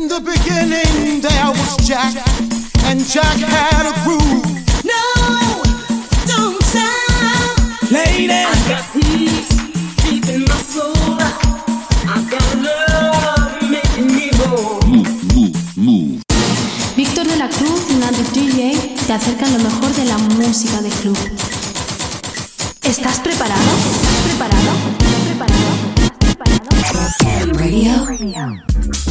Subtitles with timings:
[0.00, 2.14] In the beginning there was Jack,
[2.88, 4.48] and Jack had a groove.
[4.82, 5.04] No,
[6.24, 7.92] don't stop.
[7.92, 9.52] Lady, I got peace
[10.00, 10.96] deep in my soul.
[12.08, 14.30] I got love making me
[15.76, 16.22] move.
[16.96, 20.88] Víctor de la Cruz y Nandi DJ te acercan lo mejor de la música de
[20.88, 21.18] club.
[22.84, 23.70] ¿Estás preparado?
[23.92, 24.70] ¿Estás preparado?
[24.98, 25.68] ¿Estás preparado?
[26.80, 28.06] ¿Estás preparado?
[28.06, 28.69] Radio.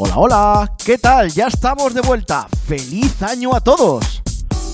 [0.00, 1.28] Hola, hola, ¿qué tal?
[1.32, 2.46] Ya estamos de vuelta.
[2.68, 4.22] ¡Feliz año a todos!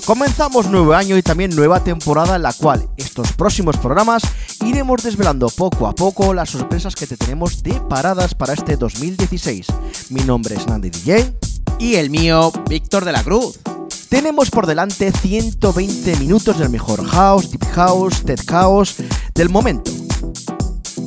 [0.04, 4.22] Comenzamos nuevo año y también nueva temporada en la cual estos próximos programas
[4.66, 9.66] iremos desvelando poco a poco las sorpresas que te tenemos deparadas para este 2016.
[10.10, 11.34] Mi nombre es Nandi DJ.
[11.78, 13.60] Y el mío, Víctor de la Cruz.
[14.10, 18.96] Tenemos por delante 120 minutos del mejor house, deep house, tech house
[19.34, 20.03] del momento.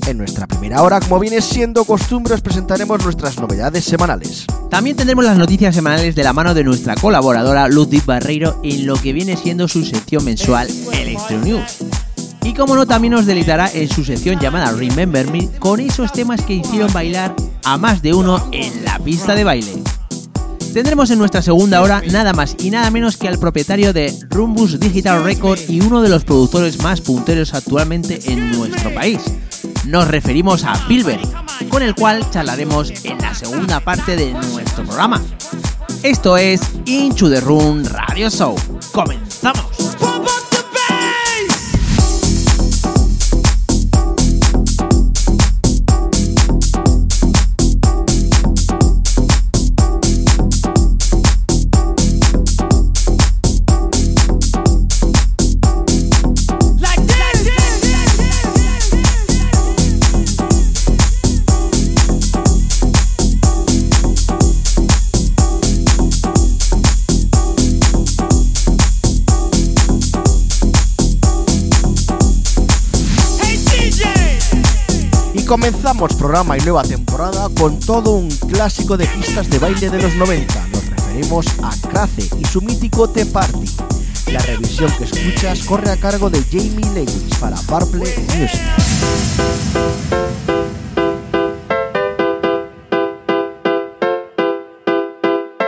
[0.08, 4.46] En nuestra primera hora, como viene siendo costumbre, os presentaremos nuestras novedades semanales.
[4.70, 8.96] También tendremos las noticias semanales de la mano de nuestra colaboradora Ludwig Barreiro en lo
[8.96, 11.80] que viene siendo su sección mensual Electro News.
[12.42, 16.42] Y como no, también nos deleitará en su sección llamada Remember Me con esos temas
[16.42, 19.74] que hicieron bailar a más de uno en la pista de baile.
[20.74, 24.80] Tendremos en nuestra segunda hora nada más y nada menos que al propietario de Rumbus
[24.80, 29.20] Digital Record y uno de los productores más punteros actualmente en nuestro país.
[29.88, 31.22] Nos referimos a Bilber,
[31.70, 35.22] con el cual charlaremos en la segunda parte de nuestro programa.
[36.04, 38.56] Esto es Into the Room Radio Show.
[38.92, 40.47] ¡Comenzamos!
[75.48, 80.14] Comenzamos programa y nueva temporada con todo un clásico de pistas de baile de los
[80.16, 80.54] 90.
[80.74, 83.66] Nos referimos a Crace y su mítico The Party.
[84.34, 88.04] La revisión que escuchas corre a cargo de Jamie Lewis para Purple
[88.36, 88.60] Music.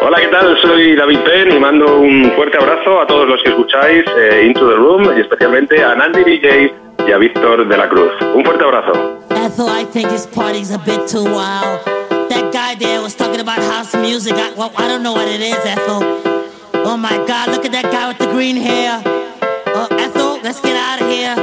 [0.02, 0.58] Hola, ¿qué tal?
[0.62, 4.68] Soy David Penn y mando un fuerte abrazo a todos los que escucháis eh, Into
[4.68, 6.74] the Room y especialmente a Nandi DJ
[7.08, 8.12] y a Víctor de la Cruz.
[8.36, 9.29] Un fuerte abrazo.
[9.40, 11.86] Ethel, I think this party's a bit too wild.
[12.30, 14.34] That guy there was talking about house music.
[14.34, 16.02] I, well, I don't know what it is, Ethel.
[16.86, 19.02] Oh my God, look at that guy with the green hair.
[19.06, 21.39] Oh, Ethel, let's get out of here.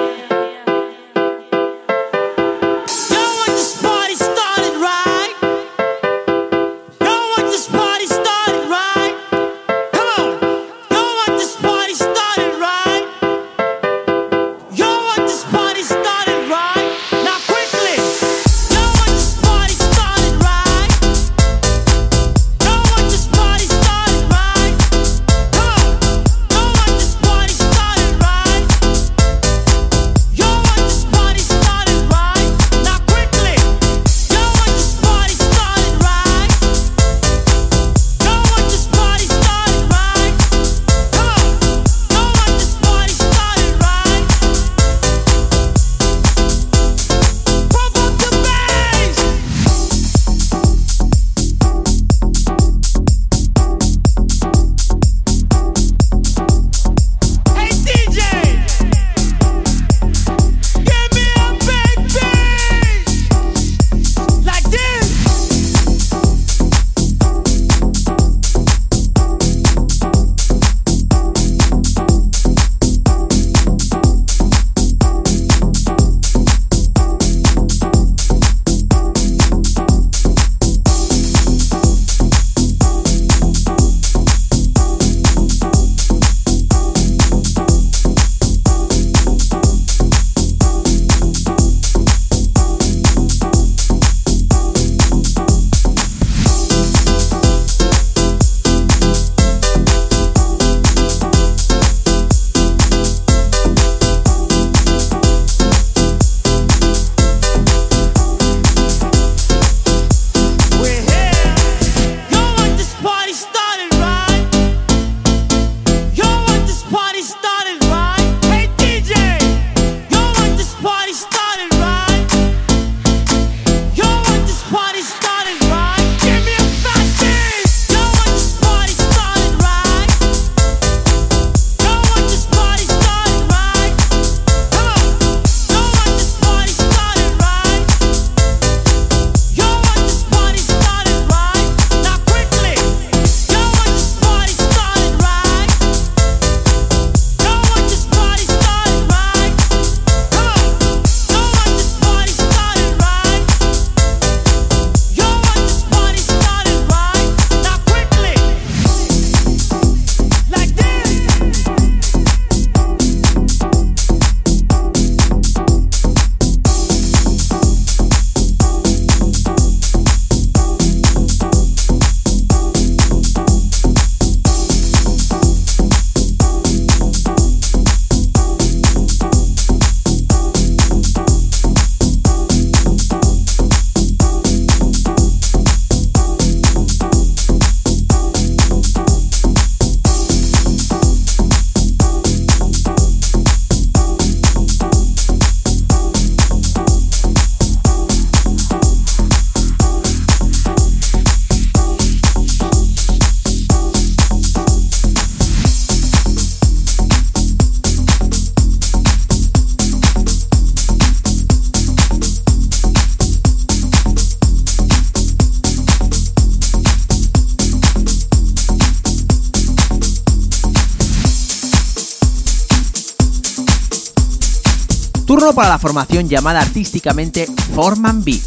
[225.55, 228.39] Para la formación llamada artísticamente Forman B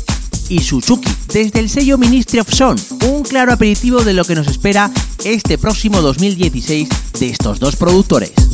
[0.50, 4.48] y Suzuki desde el sello Ministry of Sound, un claro aperitivo de lo que nos
[4.48, 4.92] espera
[5.24, 8.49] este próximo 2016 de estos dos productores.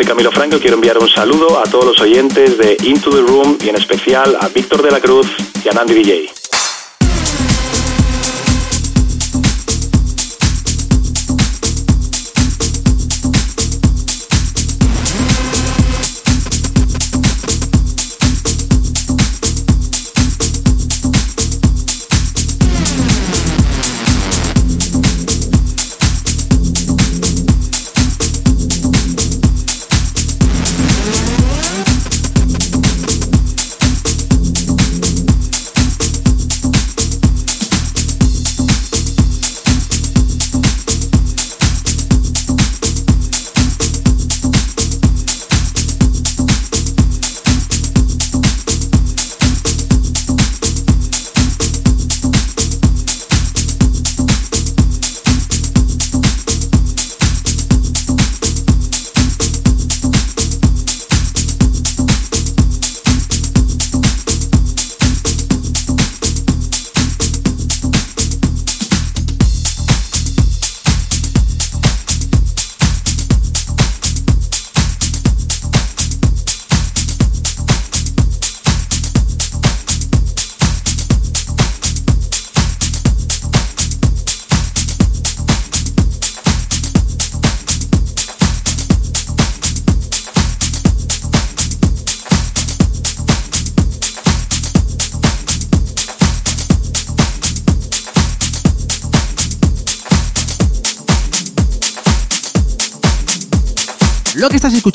[0.00, 3.20] Soy Camilo Franco y quiero enviar un saludo a todos los oyentes de Into the
[3.20, 5.26] Room y en especial a Víctor de la Cruz
[5.62, 6.29] y a Nandi DJ.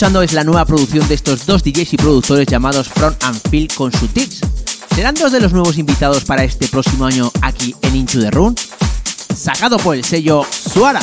[0.05, 3.91] Es la nueva producción de estos dos DJs y productores llamados Front and Feel con
[3.91, 4.41] su tics.
[4.93, 8.53] ¿Serán dos de los nuevos invitados para este próximo año aquí en Into the Room?
[9.35, 11.01] Sacado por el sello Suara.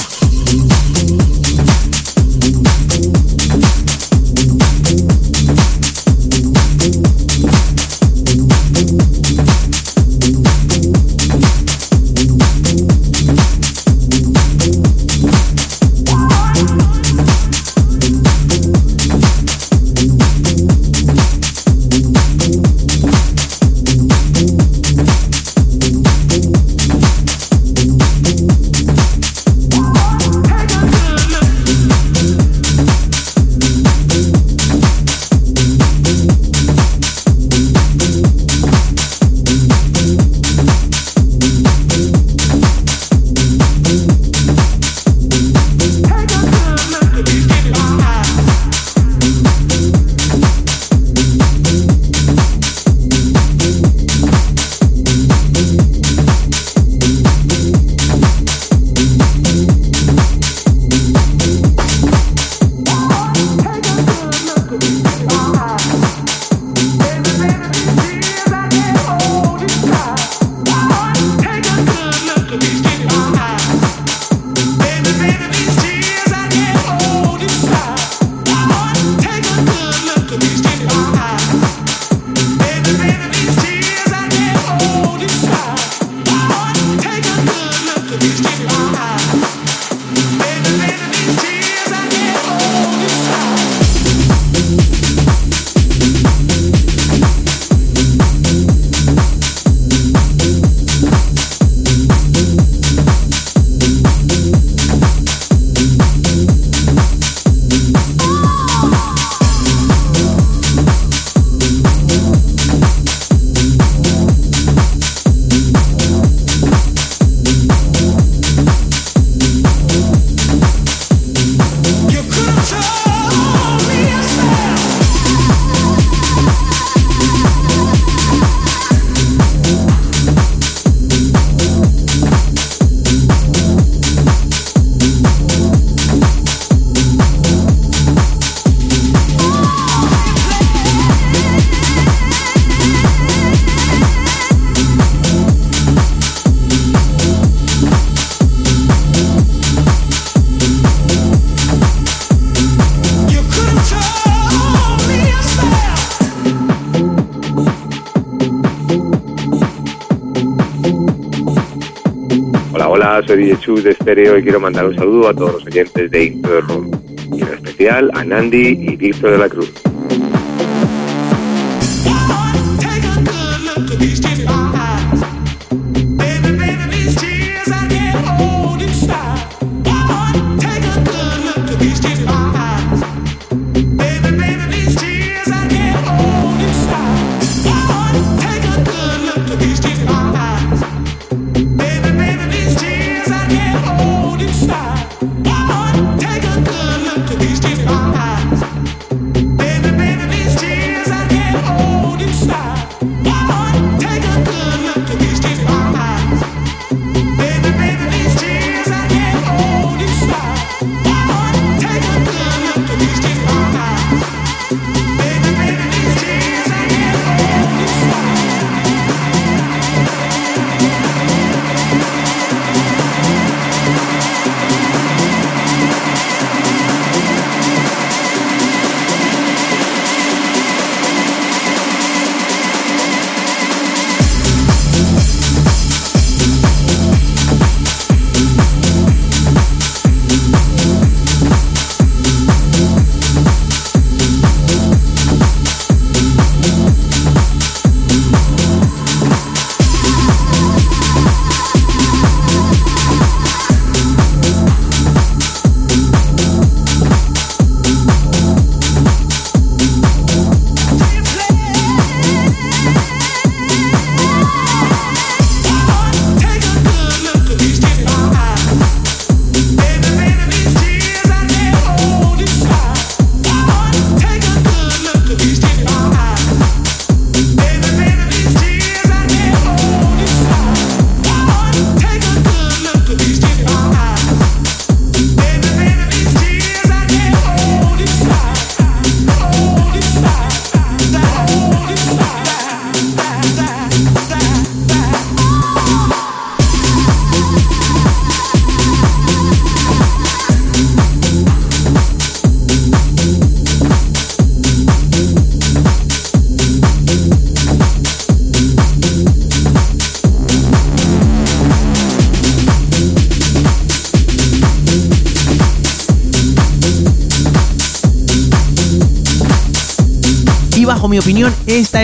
[164.12, 166.90] Estéreo y quiero mandar un saludo a todos los oyentes de Room,
[167.32, 169.72] y en especial a Nandi y Víctor de la Cruz.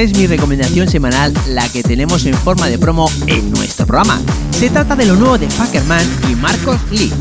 [0.01, 4.21] Es mi recomendación semanal, la que tenemos en forma de promo en nuestro programa.
[4.53, 7.13] Se trata de lo nuevo de Packerman y Marcos Lee.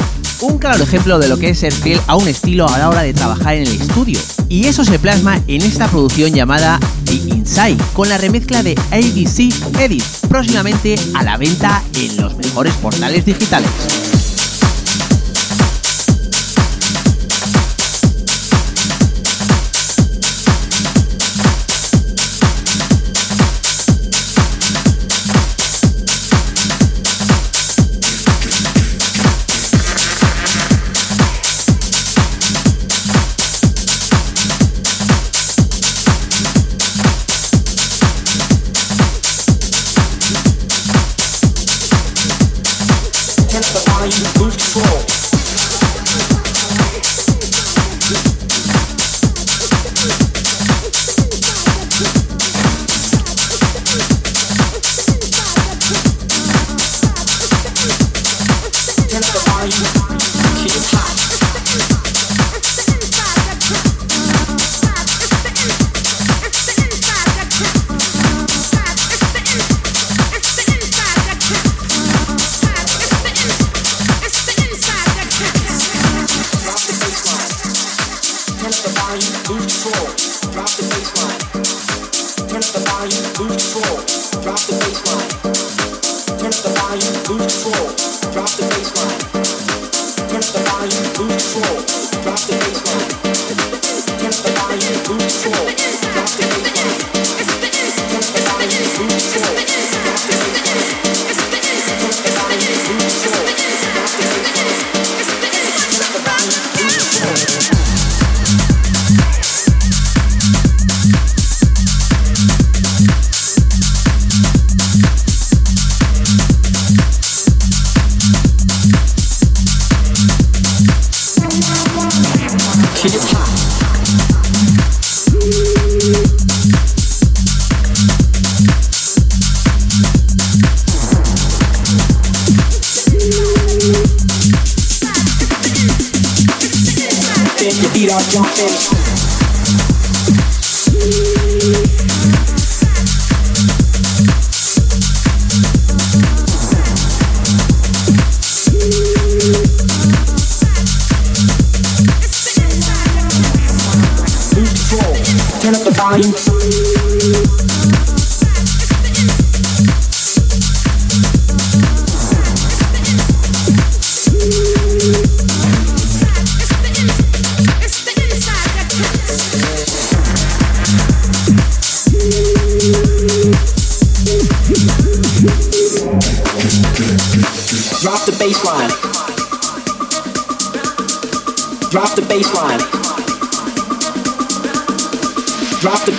[0.42, 3.02] Un claro ejemplo de lo que es ser fiel a un estilo a la hora
[3.02, 4.20] de trabajar en el estudio.
[4.48, 9.52] Y eso se plasma en esta producción llamada The Inside, con la remezcla de ABC
[9.80, 14.07] Edit, próximamente a la venta en los mejores portales digitales.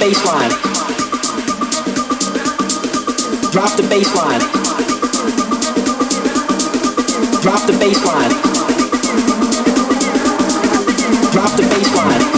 [0.09, 0.55] bass.
[3.53, 4.41] Drop the baseline.
[7.43, 8.33] Drop the baseline.
[11.33, 12.38] Drop the baseline.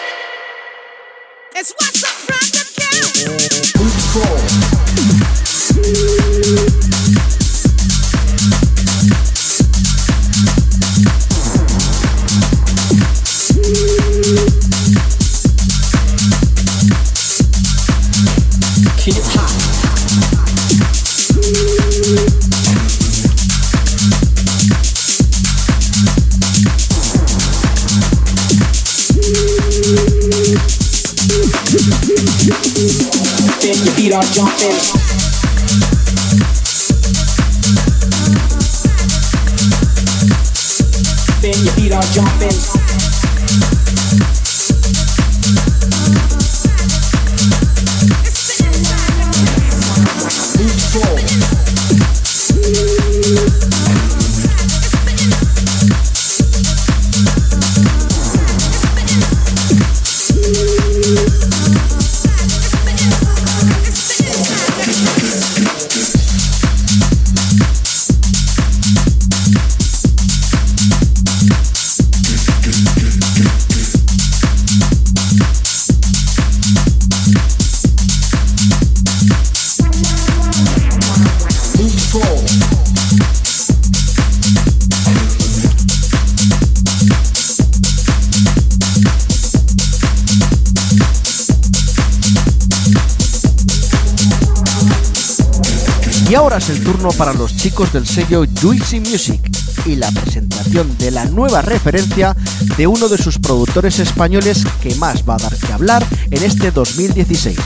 [97.89, 99.41] del sello Juicy Music
[99.87, 102.35] y la presentación de la nueva referencia
[102.77, 106.69] de uno de sus productores españoles que más va a dar que hablar en este
[106.69, 107.57] 2016.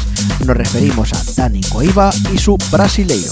[0.45, 3.31] Nos referimos a Dani Coiva y su Brasileiro.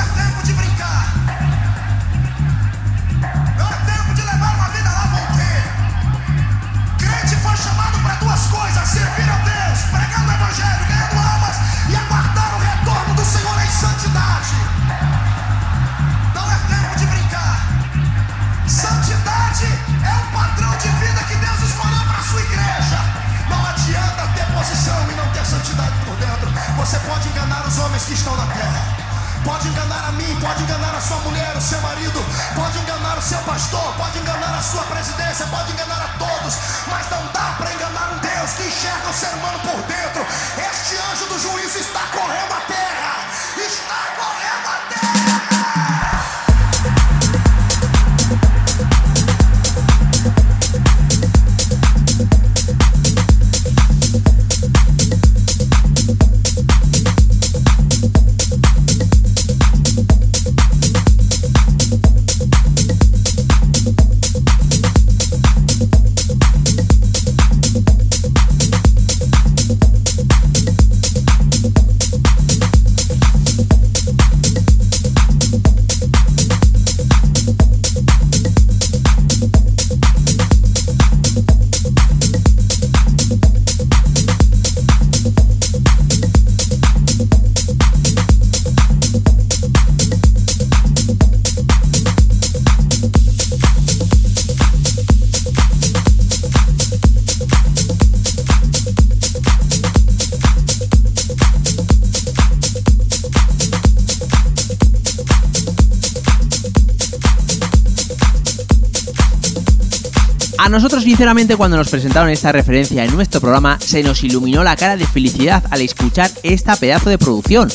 [111.21, 115.05] Sinceramente cuando nos presentaron esta referencia en nuestro programa se nos iluminó la cara de
[115.05, 117.71] felicidad al escuchar esta pedazo de producción.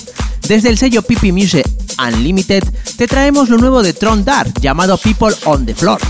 [0.49, 1.65] Desde el sello Pipi Music
[1.97, 2.65] Unlimited
[2.97, 6.01] te traemos lo nuevo de Tron Dark llamado People on the Floor.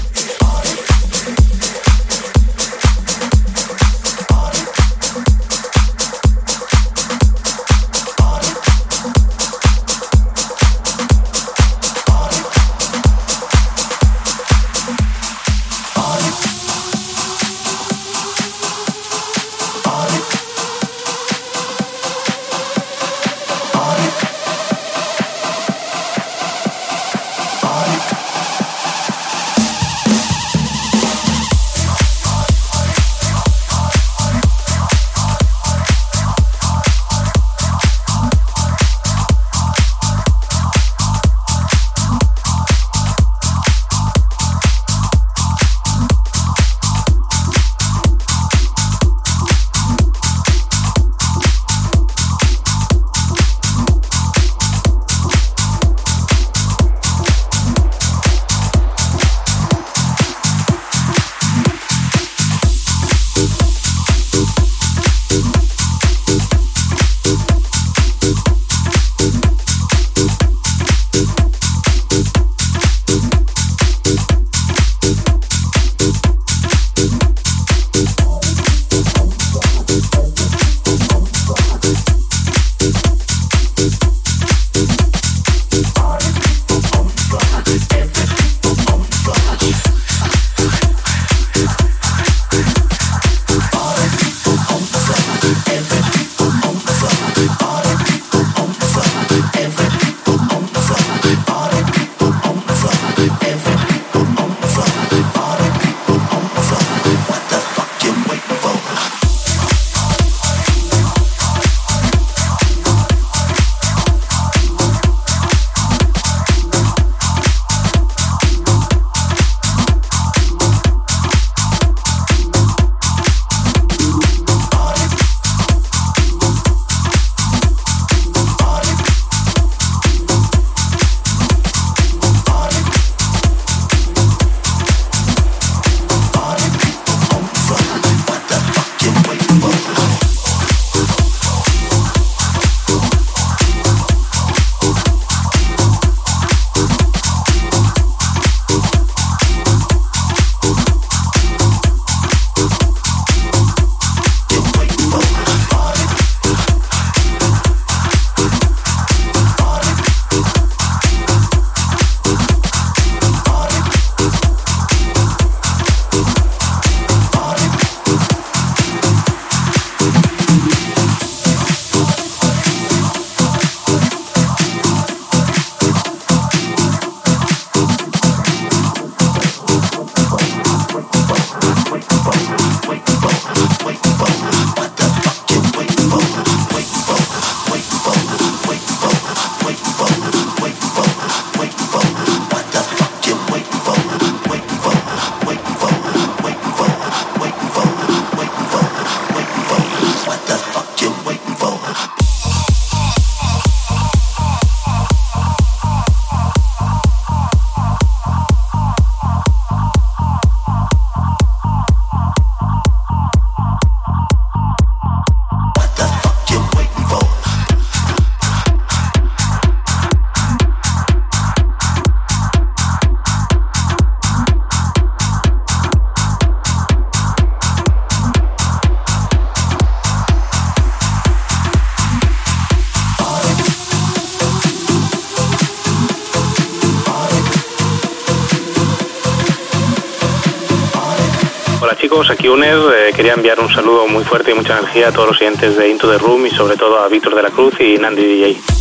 [243.16, 246.10] Quería enviar un saludo muy fuerte y mucha energía a todos los oyentes de Into
[246.10, 248.75] the Room y sobre todo a Víctor de la Cruz y Nandi DJ.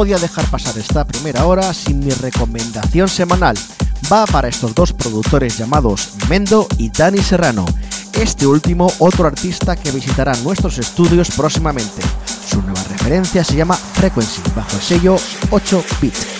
[0.00, 3.54] Podía dejar pasar esta primera hora sin mi recomendación semanal.
[4.10, 7.66] Va para estos dos productores llamados Mendo y Dani Serrano.
[8.14, 12.00] Este último, otro artista que visitará nuestros estudios próximamente.
[12.48, 15.16] Su nueva referencia se llama Frequency, bajo el sello
[15.50, 16.39] 8 Bit.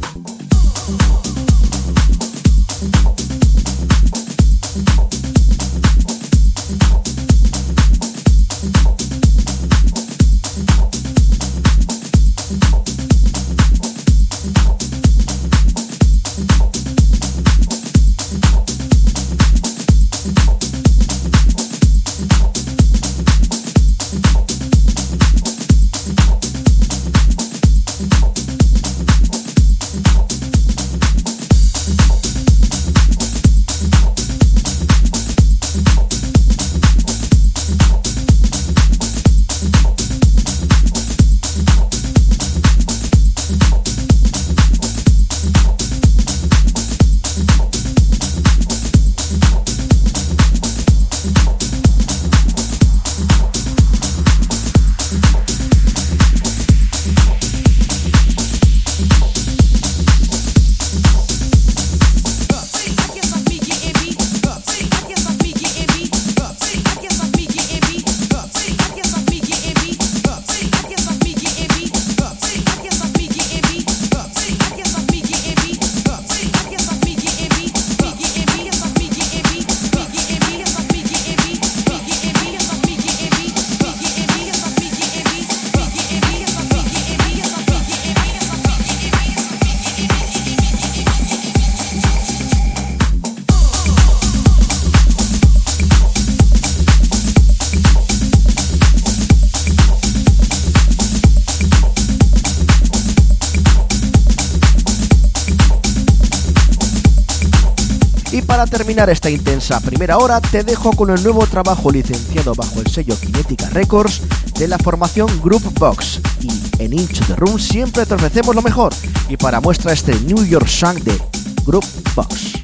[108.31, 112.79] Y para terminar esta intensa primera hora, te dejo con el nuevo trabajo licenciado bajo
[112.79, 114.21] el sello Kinetica Records
[114.57, 116.21] de la formación Group Box.
[116.39, 118.93] Y en Into the Room siempre te ofrecemos lo mejor.
[119.27, 121.19] Y para muestra este New York Song de
[121.65, 122.60] Group Box.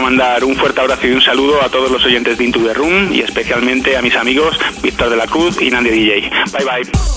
[0.00, 2.72] Quiero mandar un fuerte abrazo y un saludo a todos los oyentes de Into the
[2.72, 6.30] Room y especialmente a mis amigos Víctor de la Cruz y Nandy DJ.
[6.52, 7.09] Bye bye.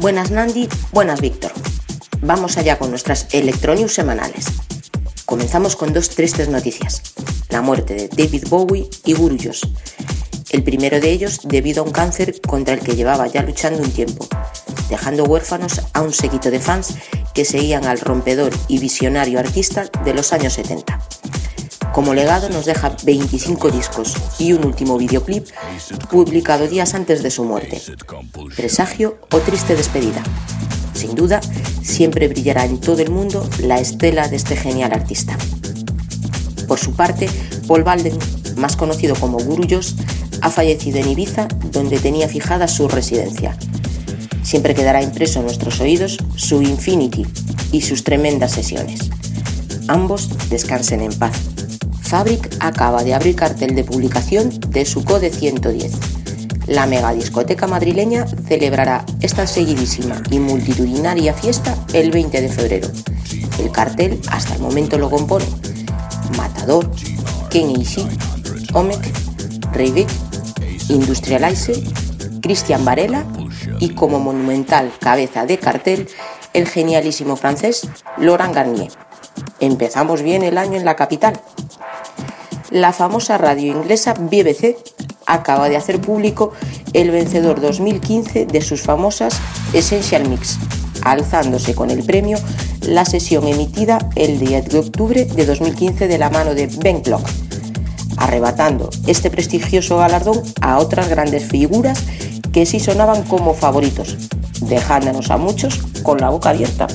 [0.00, 1.52] Buenas Nandi, buenas Víctor.
[2.22, 4.46] Vamos allá con nuestras Electronews semanales.
[5.26, 7.02] Comenzamos con dos tristes noticias.
[7.50, 9.64] La muerte de David Bowie y Guru Josh.
[10.52, 13.90] El primero de ellos debido a un cáncer contra el que llevaba ya luchando un
[13.90, 14.26] tiempo,
[14.88, 16.94] dejando huérfanos a un séquito de fans
[17.34, 20.98] que seguían al rompedor y visionario artista de los años 70.
[21.92, 25.48] Como legado nos deja 25 discos y un último videoclip
[26.10, 27.82] publicado días antes de su muerte.
[28.56, 30.22] Presagio o triste despedida.
[30.94, 31.40] Sin duda,
[31.82, 35.36] siempre brillará en todo el mundo la estela de este genial artista.
[36.68, 37.28] Por su parte,
[37.66, 38.16] Paul Balden,
[38.56, 39.94] más conocido como Guru Josh,
[40.42, 43.56] ha fallecido en Ibiza, donde tenía fijada su residencia.
[44.42, 47.26] Siempre quedará impreso en nuestros oídos su Infinity
[47.72, 49.10] y sus tremendas sesiones.
[49.88, 51.32] Ambos descansen en paz.
[52.10, 55.92] Fabric acaba de abrir cartel de publicación de su Code 110.
[56.66, 62.88] La mega discoteca madrileña celebrará esta seguidísima y multitudinaria fiesta el 20 de febrero.
[63.60, 65.44] El cartel hasta el momento lo compone
[66.36, 66.90] Matador,
[67.48, 68.04] Ken Ishi,
[68.72, 69.00] Omek,
[69.72, 70.08] Reivik,
[70.88, 71.80] Industrialize,
[72.42, 73.24] Cristian Varela
[73.78, 76.08] y como monumental cabeza de cartel
[76.54, 77.88] el genialísimo francés
[78.18, 78.90] Laurent Garnier.
[79.60, 81.40] Empezamos bien el año en la capital.
[82.70, 84.76] La famosa radio inglesa BBC
[85.26, 86.52] acaba de hacer público
[86.92, 89.40] el vencedor 2015 de sus famosas
[89.72, 90.56] Essential Mix,
[91.02, 92.38] alzándose con el premio
[92.86, 97.28] la sesión emitida el 10 de octubre de 2015 de la mano de Ben Clock,
[98.16, 102.04] arrebatando este prestigioso galardón a otras grandes figuras
[102.52, 104.16] que sí sonaban como favoritos,
[104.60, 106.86] dejándonos a muchos con la boca abierta.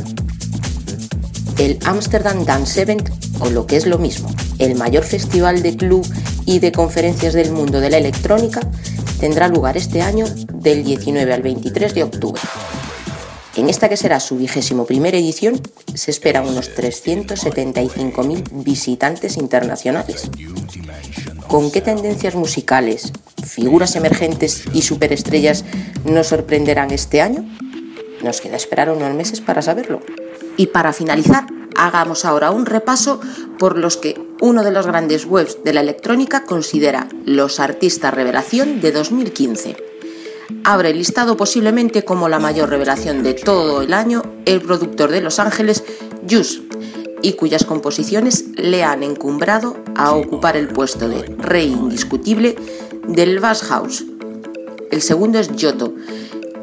[1.57, 4.29] El Amsterdam Dance Event, o lo que es lo mismo,
[4.59, 6.05] el mayor festival de club
[6.45, 8.59] y de conferencias del mundo de la electrónica,
[9.19, 12.41] tendrá lugar este año del 19 al 23 de octubre.
[13.55, 15.61] En esta que será su vigésimo primera edición,
[15.93, 20.29] se esperan unos 375.000 visitantes internacionales.
[21.47, 23.13] ¿Con qué tendencias musicales,
[23.45, 25.63] figuras emergentes y superestrellas
[26.03, 27.45] nos sorprenderán este año?
[28.21, 30.01] Nos queda esperar unos meses para saberlo.
[30.57, 33.19] Y para finalizar, hagamos ahora un repaso
[33.59, 38.79] por los que uno de los grandes webs de la electrónica considera los artistas revelación
[38.81, 39.77] de 2015.
[40.63, 45.21] Abre el listado posiblemente como la mayor revelación de todo el año el productor de
[45.21, 45.83] Los Ángeles,
[46.29, 46.61] Juice,
[47.21, 52.55] y cuyas composiciones le han encumbrado a ocupar el puesto de rey indiscutible
[53.07, 54.05] del Bass House.
[54.91, 55.93] El segundo es Giotto,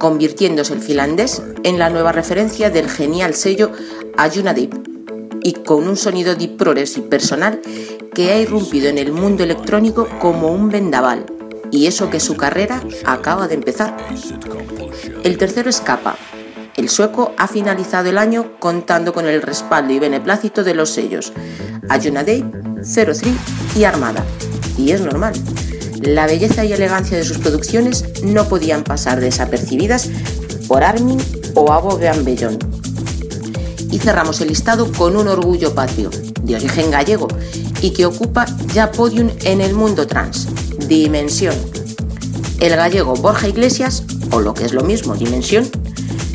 [0.03, 3.71] convirtiéndose el finlandés en la nueva referencia del genial sello
[4.19, 4.75] Ayuna Deep
[5.45, 7.61] y con un sonido deep progressive personal
[8.13, 11.27] que ha irrumpido en el mundo electrónico como un vendaval,
[11.71, 13.97] y eso que su carrera acaba de empezar.
[15.23, 16.17] El tercero escapa.
[16.77, 21.33] El sueco ha finalizado el año contando con el respaldo y beneplácito de los sellos
[21.89, 22.45] Ayuna Day,
[22.83, 23.23] 03
[23.77, 24.25] y Armada.
[24.77, 25.35] Y es normal.
[26.03, 30.11] La belleza y elegancia de sus producciones no podían pasar desapercibidas
[30.67, 31.19] por Armin
[31.55, 32.59] o Abovean Bellón.
[33.89, 36.11] Y cerramos el listado con un orgullo patrio,
[36.43, 37.29] de origen gallego,
[37.83, 40.49] y que ocupa ya podium en el mundo trans,
[40.89, 41.55] Dimensión.
[42.59, 45.71] El gallego Borja Iglesias, o lo que es lo mismo, Dimensión,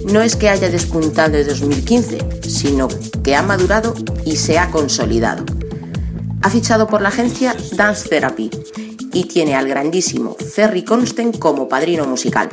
[0.05, 2.87] no es que haya despuntado en 2015, sino
[3.21, 5.43] que ha madurado y se ha consolidado.
[6.41, 8.49] Ha fichado por la agencia Dance Therapy
[9.13, 12.49] y tiene al grandísimo Ferry Consten como padrino musical.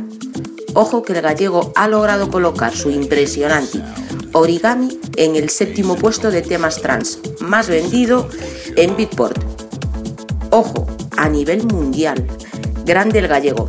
[0.75, 3.81] Ojo que el gallego ha logrado colocar su impresionante
[4.33, 8.29] Origami en el séptimo puesto de temas trans más vendido
[8.77, 9.41] en Beatport.
[10.51, 10.87] Ojo,
[11.17, 12.27] a nivel mundial.
[12.85, 13.69] Grande el gallego.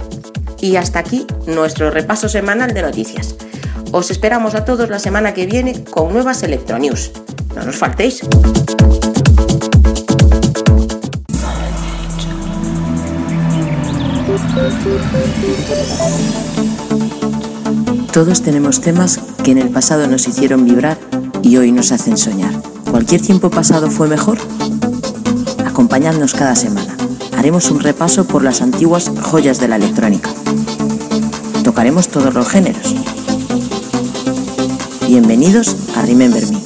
[0.60, 3.36] Y hasta aquí nuestro repaso semanal de noticias.
[3.92, 7.12] Os esperamos a todos la semana que viene con nuevas Electronews.
[7.56, 8.22] No nos faltéis.
[18.12, 20.98] Todos tenemos temas que en el pasado nos hicieron vibrar
[21.42, 22.54] y hoy nos hacen soñar.
[22.92, 24.38] ¿Cualquier tiempo pasado fue mejor?
[25.66, 26.96] Acompañadnos cada semana.
[27.38, 30.30] Haremos un repaso por las antiguas joyas de la electrónica.
[31.64, 32.96] tocaremos todos los géneros.
[35.08, 36.65] Bienvenidos a Remember Me.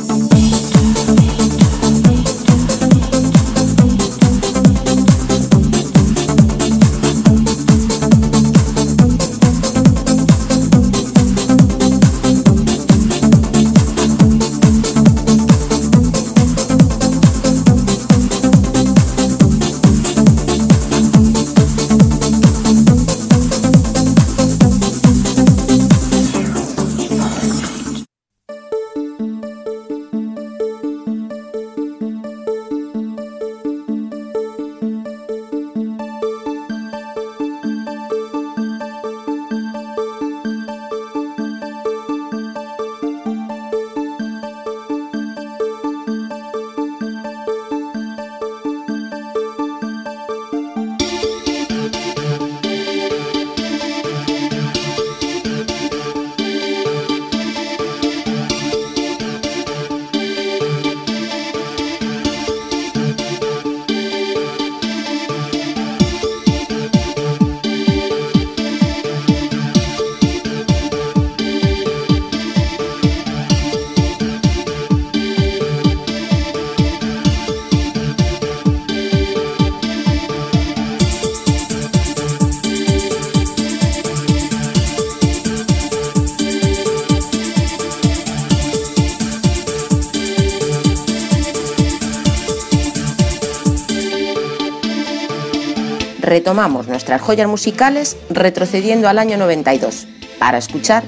[97.30, 100.08] Joyas musicales retrocediendo al año 92
[100.40, 101.04] para escuchar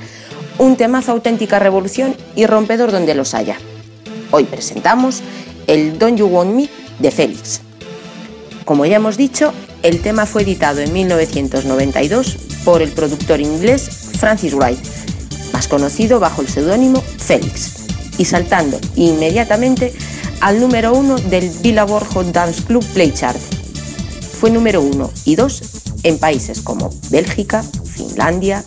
[0.60, 3.58] un temazo auténtica revolución y rompedor donde los haya.
[4.30, 5.24] Hoy presentamos
[5.66, 6.70] el Don't You Want Me
[7.00, 7.62] de Félix.
[8.66, 9.52] Como ya hemos dicho,
[9.82, 14.78] el tema fue editado en 1992 por el productor inglés Francis Wright,
[15.54, 17.88] más conocido bajo el seudónimo Félix,
[18.20, 19.92] y saltando inmediatamente
[20.40, 23.40] al número uno del Billboard Hot Dance Club Play Chart
[24.42, 28.64] fue número uno y dos en países como Bélgica, Finlandia,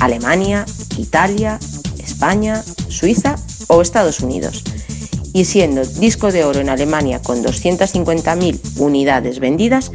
[0.00, 0.66] Alemania,
[0.98, 1.58] Italia,
[1.98, 3.36] España, Suiza
[3.68, 4.64] o Estados Unidos.
[5.32, 9.90] Y siendo disco de oro en Alemania con 250.000 unidades vendidas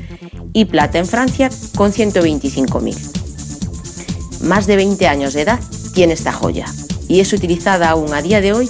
[0.54, 4.42] y plata en Francia con 125.000.
[4.42, 5.60] Más de 20 años de edad
[5.94, 6.66] tiene esta joya
[7.08, 8.70] y es utilizada aún a día de hoy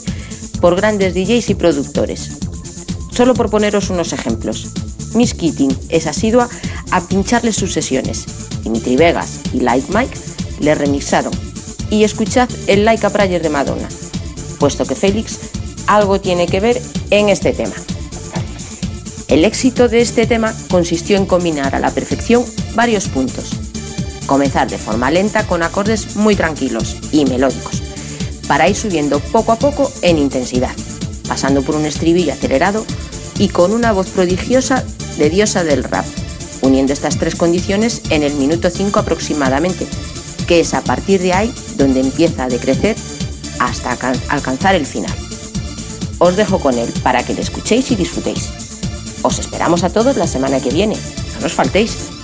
[0.61, 2.31] por grandes DJs y productores.
[3.11, 4.71] Solo por poneros unos ejemplos.
[5.13, 6.47] Miss Keating es asidua
[6.91, 8.25] a pincharle sus sesiones.
[8.63, 10.17] Dimitri Vegas y Like Mike
[10.59, 11.33] le remixaron.
[11.89, 13.87] Y escuchad el Like a Prayer de Madonna,
[14.59, 15.39] puesto que Félix
[15.87, 17.73] algo tiene que ver en este tema.
[19.27, 22.43] El éxito de este tema consistió en combinar a la perfección
[22.75, 23.51] varios puntos.
[24.25, 27.81] Comenzar de forma lenta con acordes muy tranquilos y melódicos,
[28.47, 30.75] para ir subiendo poco a poco en intensidad,
[31.27, 32.85] pasando por un estribillo acelerado
[33.37, 34.83] y con una voz prodigiosa
[35.17, 36.05] de diosa del rap,
[36.61, 39.87] uniendo estas tres condiciones en el minuto 5 aproximadamente,
[40.47, 42.95] que es a partir de ahí donde empieza a decrecer
[43.59, 43.97] hasta
[44.29, 45.13] alcanzar el final.
[46.17, 48.49] Os dejo con él para que le escuchéis y disfrutéis.
[49.21, 50.95] Os esperamos a todos la semana que viene.
[51.35, 52.18] No nos faltéis.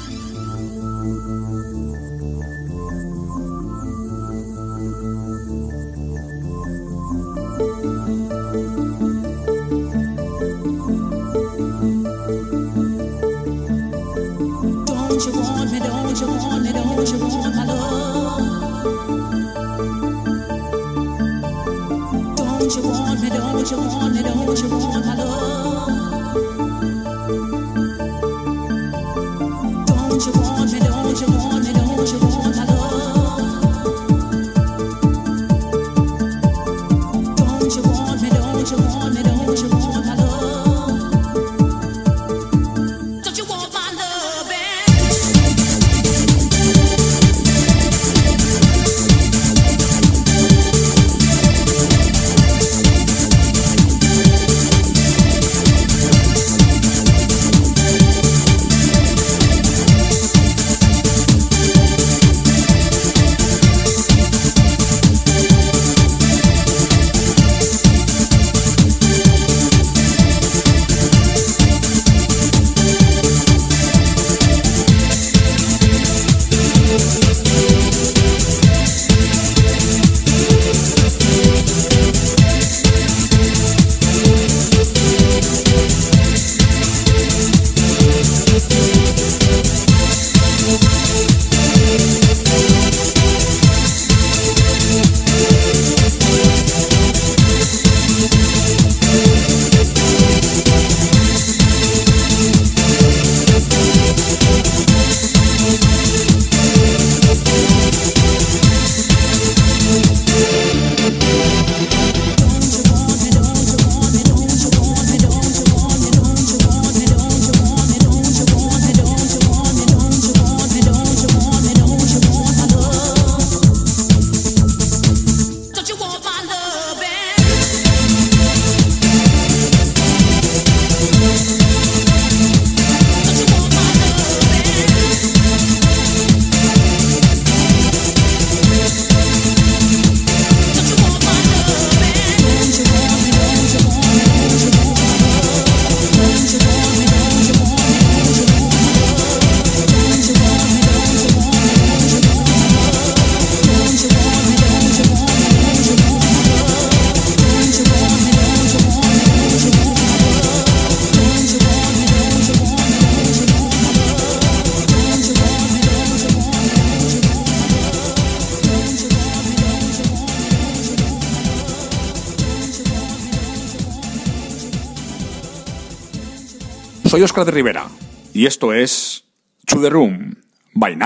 [177.15, 177.87] Soy Oscar de Rivera
[178.33, 179.23] y esto es
[179.67, 180.35] To The Room,
[180.73, 180.97] by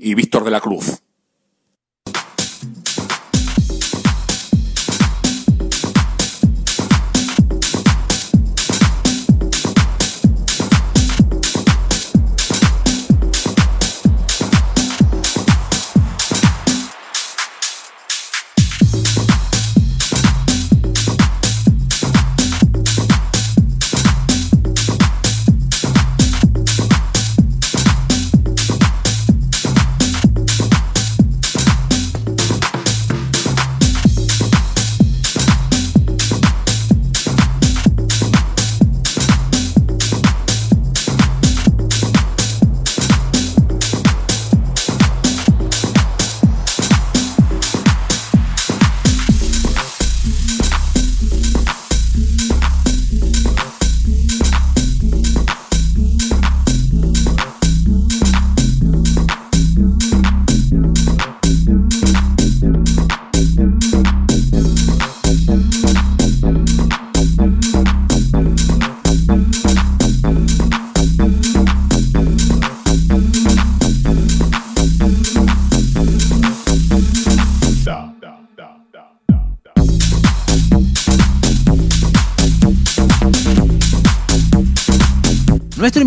[0.00, 1.02] y Víctor de la Cruz.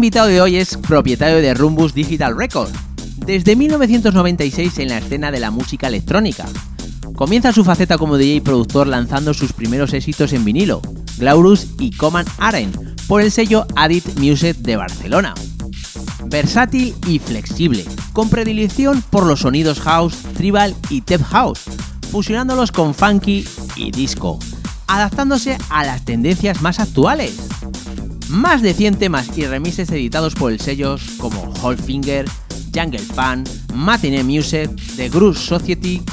[0.10, 2.72] Invitado de hoy es propietario de Rumbus Digital Record,
[3.28, 6.47] desde 1996 en la escena de la música electrónica.
[7.14, 10.82] Comienza su faceta como DJ y productor lanzando sus primeros éxitos en vinilo,
[11.20, 12.72] Glaurus y Command Aren,
[13.07, 15.36] por el sello Adit Music de Barcelona.
[16.26, 21.66] Versátil y flexible, con predilección por los sonidos house, tribal y tech house,
[22.10, 24.39] fusionándolos con funky y disco,
[24.88, 27.48] adaptándose a las tendencias más actuales.
[28.30, 31.51] Más de 100 temas y remixes editados por el sellos como
[31.84, 32.25] Finger,
[32.73, 36.03] Jungle Fan, Matinee Music, The Groove Society,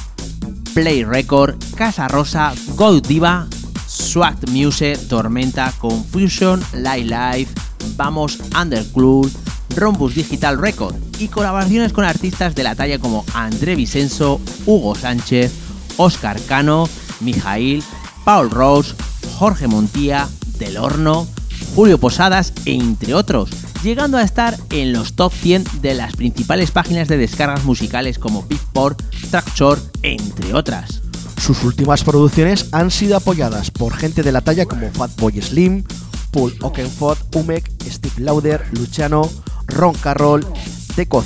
[0.72, 3.46] Play Record, Casa Rosa, Gold Diva,
[3.86, 7.52] Swag Music, Tormenta, Confusion, Light Life,
[7.96, 9.30] Vamos Underclub,
[9.76, 15.52] Rombus Digital Record y colaboraciones con artistas de la talla como André Vicenzo, Hugo Sánchez,
[15.98, 16.88] Oscar Cano,
[17.20, 17.84] Mijail,
[18.24, 18.94] Paul Rose,
[19.38, 20.26] Jorge Montía,
[20.58, 21.28] Del Horno,
[21.76, 23.50] Julio Posadas entre otros,
[23.82, 28.46] llegando a estar en los top 100 de las principales páginas de descargas musicales como
[28.48, 31.02] Beatport, Trackshore, entre otras.
[31.38, 35.84] Sus últimas producciones han sido apoyadas por gente de la talla como Fatboy Slim,
[36.30, 39.30] Paul Oakenfold, Umek, Steve Lauder, Luciano,
[39.66, 40.46] Ron Carroll,
[40.96, 41.22] Deco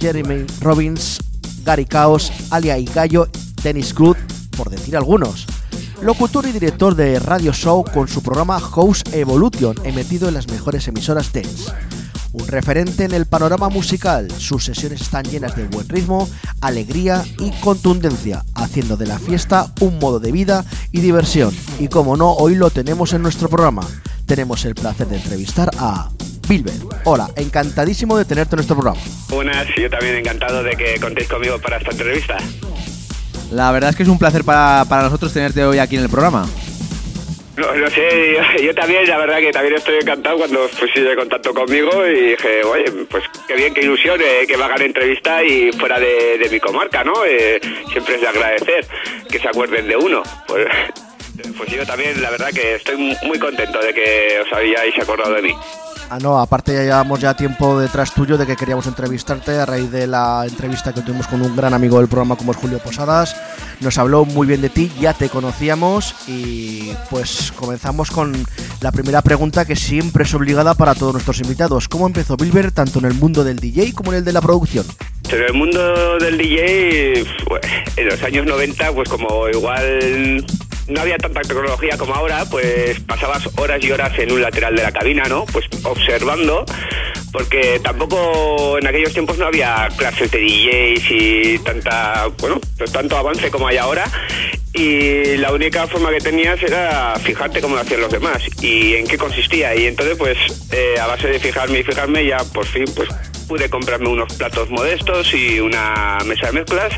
[0.00, 1.18] Jeremy Robbins,
[1.62, 3.28] Gary Chaos, Alia y Gallo,
[3.62, 4.16] Dennis Cruz,
[4.56, 5.46] por decir algunos
[6.02, 10.86] locutor y director de radio show con su programa House Evolution, emitido en las mejores
[10.88, 11.72] emisoras dance.
[12.32, 16.28] Un referente en el panorama musical, sus sesiones están llenas de buen ritmo,
[16.60, 21.54] alegría y contundencia, haciendo de la fiesta un modo de vida y diversión.
[21.78, 23.86] Y como no, hoy lo tenemos en nuestro programa.
[24.26, 26.10] Tenemos el placer de entrevistar a
[26.48, 26.74] Bilber.
[27.04, 29.00] Hola, encantadísimo de tenerte en nuestro programa.
[29.30, 32.36] Buenas, yo también encantado de que contéis conmigo para esta entrevista.
[33.50, 36.10] La verdad es que es un placer para, para nosotros tenerte hoy aquí en el
[36.10, 36.46] programa.
[37.58, 42.06] No, no sé, yo, también, la verdad que también estoy encantado cuando pusiste contacto conmigo
[42.06, 45.98] y dije, oye, pues qué bien, qué ilusión eh, que me hagan entrevista y fuera
[45.98, 47.24] de, de mi comarca, ¿no?
[47.24, 48.86] Eh, siempre es de agradecer
[49.28, 50.22] que se acuerden de uno.
[50.46, 50.68] Pues,
[51.56, 55.42] pues yo también, la verdad que estoy muy contento de que os habíais acordado de
[55.42, 55.54] mí.
[56.10, 59.90] Ah, no, aparte ya llevamos ya tiempo detrás tuyo de que queríamos entrevistarte a raíz
[59.90, 63.36] de la entrevista que tuvimos con un gran amigo del programa como es Julio Posadas.
[63.80, 68.32] Nos habló muy bien de ti, ya te conocíamos y pues comenzamos con
[68.80, 71.88] la primera pregunta que siempre es obligada para todos nuestros invitados.
[71.88, 74.86] ¿Cómo empezó Bilber tanto en el mundo del DJ como en el de la producción?
[75.30, 77.60] En el mundo del DJ, pues,
[77.96, 80.46] en los años 90, pues como igual
[80.88, 84.82] no había tanta tecnología como ahora, pues pasabas horas y horas en un lateral de
[84.82, 85.44] la cabina, ¿no?
[85.46, 86.64] Pues observando,
[87.32, 92.60] porque tampoco en aquellos tiempos no había clases de DJs y tanta, bueno,
[92.92, 94.04] tanto avance como hay ahora.
[94.74, 99.06] Y la única forma que tenías era fijarte cómo lo hacían los demás y en
[99.06, 99.74] qué consistía.
[99.74, 100.38] Y entonces, pues,
[100.72, 103.08] eh, a base de fijarme y fijarme, ya por fin, pues
[103.48, 106.92] pude comprarme unos platos modestos y una mesa de mezclas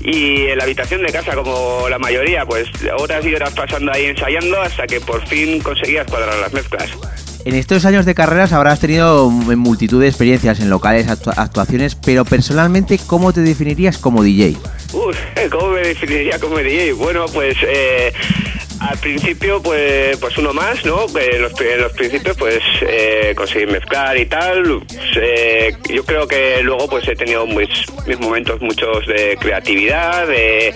[0.00, 4.04] y en la habitación de casa como la mayoría pues horas y horas pasando ahí
[4.04, 7.27] ensayando hasta que por fin conseguías cuadrar las mezclas.
[7.48, 12.26] En estos años de carreras habrás tenido multitud de experiencias en locales, actu actuaciones, pero
[12.26, 14.54] personalmente, ¿cómo te definirías como DJ?
[15.50, 16.92] ¿cómo me definiría como DJ?
[16.92, 18.12] Bueno, pues eh,
[18.80, 21.06] al principio, pues, pues uno más, ¿no?
[21.12, 21.52] Que En los,
[21.92, 24.82] principios, pues eh, conseguir mezclar y tal.
[25.20, 27.68] Eh, yo creo que luego, pues he tenido mis,
[28.06, 30.26] mis momentos muchos de creatividad.
[30.28, 30.72] de-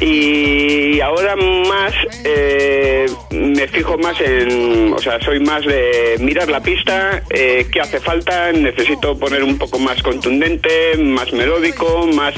[0.00, 1.92] y ahora más
[2.24, 7.80] eh, me fijo más en, o sea, soy más de mirar la pista, eh, qué
[7.80, 12.34] hace falta, necesito poner un poco más contundente, más melódico, más,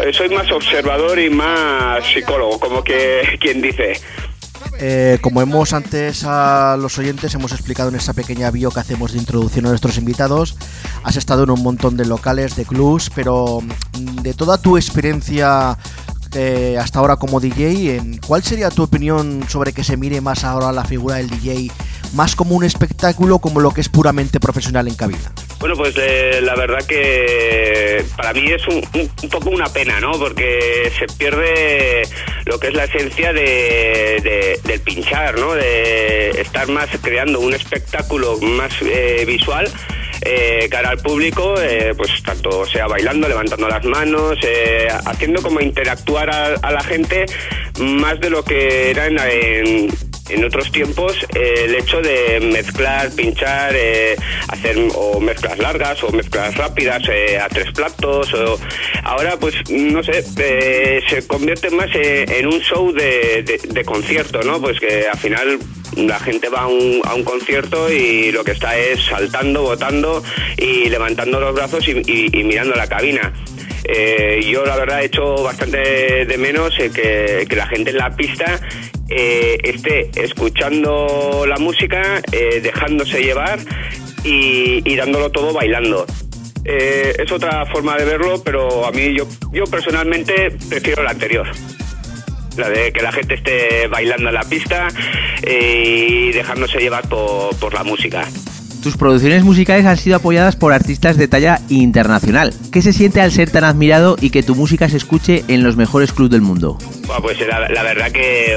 [0.00, 3.94] eh, soy más observador y más psicólogo, como que quien dice.
[4.78, 9.12] Eh, como hemos antes a los oyentes hemos explicado en esta pequeña bio que hacemos
[9.12, 10.56] de introducción a nuestros invitados,
[11.02, 15.76] has estado en un montón de locales, de clubs, pero mm, de toda tu experiencia
[16.34, 20.44] eh, hasta ahora como DJ, ¿en ¿cuál sería tu opinión sobre que se mire más
[20.44, 21.70] ahora la figura del DJ
[22.14, 25.32] más como un espectáculo como lo que es puramente profesional en cabina?
[25.60, 30.00] Bueno, pues eh, la verdad que para mí es un, un- un poco una pena,
[30.00, 30.12] ¿no?
[30.12, 32.02] Porque se pierde
[32.46, 35.52] lo que es la esencia de, de- del pinchar, ¿no?
[35.52, 39.70] De estar más creando un espectáculo más eh, visual.
[40.22, 45.60] Eh, cara al público, eh, pues tanto sea bailando, levantando las manos, eh, haciendo como
[45.60, 47.26] interactuar a, a la gente
[47.78, 53.10] más de lo que era en, en- en otros tiempos eh, el hecho de mezclar,
[53.14, 54.16] pinchar, eh,
[54.48, 58.32] hacer o mezclas largas o mezclas rápidas eh, a tres platos.
[58.34, 58.58] O,
[59.02, 64.60] ahora, pues, no sé, eh, se convierte más eh, en un show de, concierto, ¿no?
[64.60, 65.58] Pues que al final
[65.96, 70.22] la gente va a un, a un concierto y lo que está es saltando, botando
[70.56, 73.32] y levantando los brazos y mirando la cabina.
[73.84, 78.60] Eh, yo la verdad he hecho bastante de menos que, la gente en la pista
[79.08, 83.58] eh, esté escuchando la música, eh, dejándose llevar
[84.24, 86.06] y, y dándolo todo bailando.
[86.64, 91.46] Eh, es otra forma de verlo, pero a mí yo, yo personalmente prefiero la anterior.
[92.56, 94.88] La de que la gente esté bailando en la pista
[95.42, 98.26] eh, y dejándose llevar por, por la música.
[98.82, 102.54] Tus producciones musicales han sido apoyadas por artistas de talla internacional.
[102.72, 105.76] ¿Qué se siente al ser tan admirado y que tu música se escuche en los
[105.76, 106.78] mejores clubs del mundo?
[107.20, 108.56] Pues la, verdad que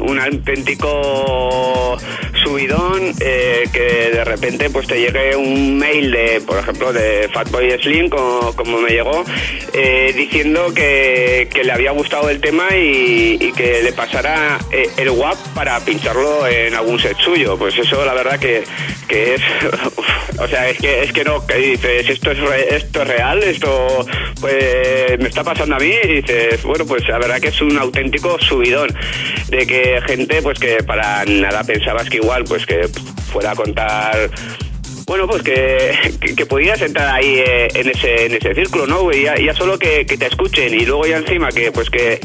[0.00, 1.96] un auténtico
[2.42, 7.70] subidón eh, que de repente pues te llegue un mail de, por ejemplo, de Fatboy
[7.80, 9.24] Slim, como, como me llegó,
[9.74, 15.10] eh, diciendo que, que le había gustado el tema y, que le pasara eh, el
[15.10, 17.58] WAP para pincharlo en algún set suyo.
[17.58, 18.62] Pues eso la verdad que,
[19.08, 19.42] que es,
[20.38, 23.42] o sea, es que es que no, que dices, esto es re- esto es real,
[23.42, 24.06] esto
[24.40, 27.76] pues me está pasando a mí y dices, bueno, pues la verdad que es un
[27.90, 28.88] auténtico subidón
[29.48, 32.88] de que gente pues que para nada pensabas que igual pues que
[33.32, 34.30] fuera a contar
[35.06, 39.10] bueno, pues que, que, que pudieras entrar ahí eh, en ese en ese círculo, ¿no?
[39.10, 42.20] Ya solo que, que te escuchen y luego ya encima que pues que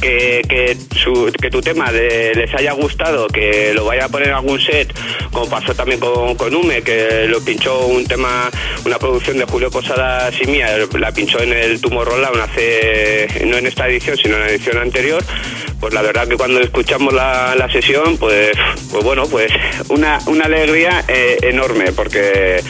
[0.00, 4.34] que, que, su- que tu tema les haya gustado, que lo vaya a poner en
[4.34, 4.92] algún set,
[5.32, 8.50] como pasó también con, con Ume, que lo pinchó un tema,
[8.84, 13.66] una producción de Julio Posadas y mía, la pinchó en el Tomorrowland hace, no en
[13.66, 15.22] esta edición, sino en la edición anterior,
[15.80, 18.52] pues la verdad que cuando escuchamos la, la sesión, pues,
[18.90, 19.50] pues bueno, pues
[19.88, 22.60] una, una alegría eh, enorme, porque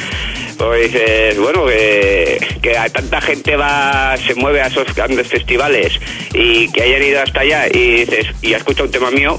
[0.59, 5.99] pues dices, bueno, que, que a tanta gente va, se mueve a esos grandes festivales
[6.33, 9.39] y que hayan ido hasta allá y dices, y ha escuchado un tema mío,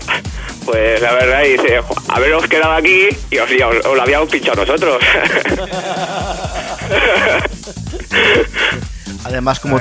[0.66, 1.80] pues la verdad dice,
[2.10, 5.02] haberos quedado aquí y os, os- os lo habíamos pinchado nosotros.
[9.28, 9.78] Además, como,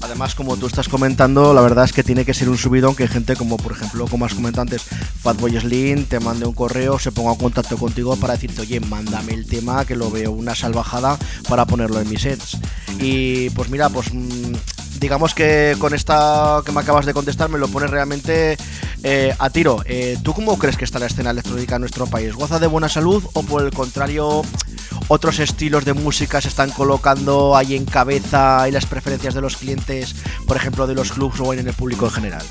[0.00, 3.06] además, como tú estás comentando, la verdad es que tiene que ser un subidón que
[3.08, 7.12] gente como, por ejemplo, como has comentado antes, Fatboy Slim, te mande un correo, se
[7.12, 11.18] ponga en contacto contigo para decirte, oye, mándame el tema, que lo veo una salvajada
[11.46, 12.56] para ponerlo en mis sets.
[12.98, 14.54] Y pues mira, pues mm,
[14.98, 18.56] digamos que con esta que me acabas de contestar me lo pones realmente
[19.02, 19.82] eh, a tiro.
[19.86, 22.34] Eh, ¿Tú cómo crees que está la escena electrónica en nuestro país?
[22.34, 24.42] ¿Goza de buena salud o por el contrario
[25.08, 29.56] otros estilos de música se están colocando ahí en cabeza y las preferencias de los
[29.56, 30.14] clientes,
[30.46, 32.46] por ejemplo, de los clubs o en el público en general?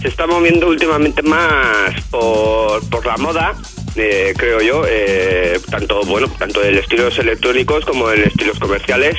[0.00, 3.54] se está moviendo últimamente más por, por la moda,
[3.96, 9.16] eh, creo yo, eh, tanto bueno, tanto en estilos electrónicos como en estilos comerciales.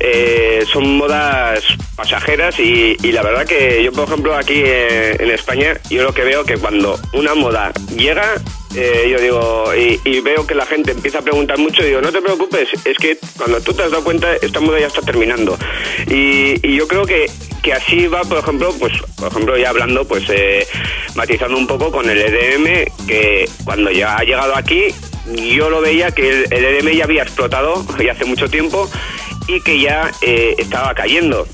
[0.00, 1.62] Eh, son modas
[1.96, 6.14] pasajeras y, y la verdad que yo, por ejemplo, aquí eh, en España, yo lo
[6.14, 8.34] que veo que cuando una moda llega,
[8.74, 12.12] eh, yo digo, y, y veo que la gente empieza a preguntar mucho, digo, no
[12.12, 15.56] te preocupes, es que cuando tú te has dado cuenta, esta moda ya está terminando.
[16.06, 17.30] Y, y yo creo que,
[17.62, 20.66] que así va, por ejemplo, pues, por ejemplo, ya hablando, pues, eh,
[21.14, 24.88] matizando un poco con el EDM, que cuando ya ha llegado aquí,
[25.34, 28.88] yo lo veía que el, el EDM ya había explotado ya hace mucho tiempo
[29.46, 31.46] y que ya eh, estaba cayendo.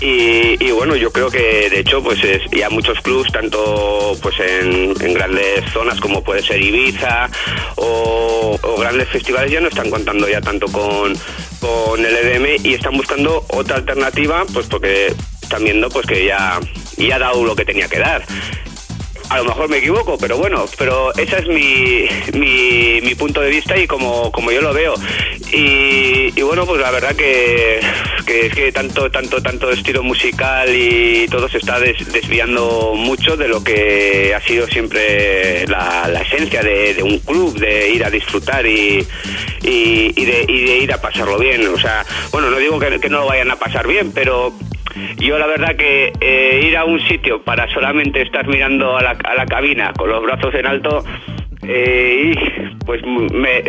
[0.00, 4.34] Y, y bueno, yo creo que de hecho pues es, ya muchos clubs, tanto pues
[4.40, 7.30] en, grandes zonas como puede ser Ibiza
[7.76, 11.14] o, o grandes festivales ya no están contando ya tanto con,
[11.60, 16.60] con el EDM y están buscando otra alternativa pues porque están viendo pues que ya,
[16.98, 18.24] ya ha dado lo que tenía que dar.
[19.28, 22.06] A lo mejor me equivoco, pero bueno, pero ese es mi,
[22.38, 24.94] mi, punto de vista y como, como yo lo veo.
[25.52, 27.80] Y, bueno, pues la verdad que,
[28.24, 33.36] que es que tanto, tanto, tanto estilo musical y todo se está des- desviando mucho
[33.36, 38.10] de lo que ha sido siempre la, la esencia de, un club, de ir a
[38.10, 39.04] disfrutar y,
[39.62, 41.66] y, y de, y de ir a pasarlo bien.
[41.66, 44.52] O sea, bueno, no digo que, que no lo vayan a pasar bien, pero
[45.18, 49.10] yo la verdad que eh, ir a un sitio para solamente estar mirando a la,
[49.10, 51.04] a la cabina con los brazos en alto,
[51.62, 52.34] eh,
[52.84, 53.62] pues me,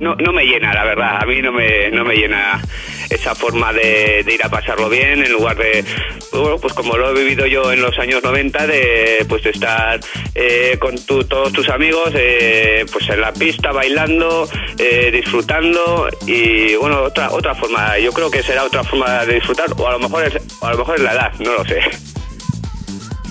[0.00, 1.18] no, no me llena, la verdad.
[1.22, 2.60] A mí no me, no me llena
[3.08, 5.84] esa forma de, de ir a pasarlo bien en lugar de,
[6.32, 9.98] bueno, pues como lo he vivido yo en los años 90, de pues de estar
[10.34, 14.48] eh, con tu- todos tus amigos, eh, pues en la pista bailando,
[14.78, 19.66] eh, disfrutando y bueno, otra otra forma, yo creo que será otra forma de disfrutar
[19.76, 21.80] o a lo mejor es, a lo mejor es la edad, no lo sé.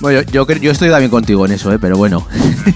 [0.01, 1.79] Bueno, yo, yo, estoy también contigo en eso, ¿eh?
[1.79, 2.25] pero bueno.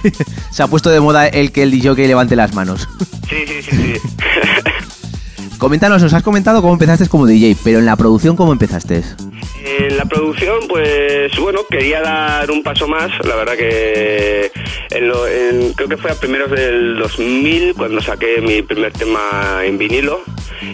[0.52, 2.88] Se ha puesto de moda el que el DJ levante las manos.
[3.30, 4.00] Sí, sí, sí, sí.
[5.58, 9.02] Coméntanos, nos has comentado cómo empezaste como DJ, pero en la producción, ¿cómo empezaste?
[9.66, 13.10] En la producción, pues bueno, quería dar un paso más.
[13.26, 14.52] La verdad que
[14.92, 19.62] en lo- en- creo que fue a primeros del 2000 cuando saqué mi primer tema
[19.64, 20.20] en vinilo.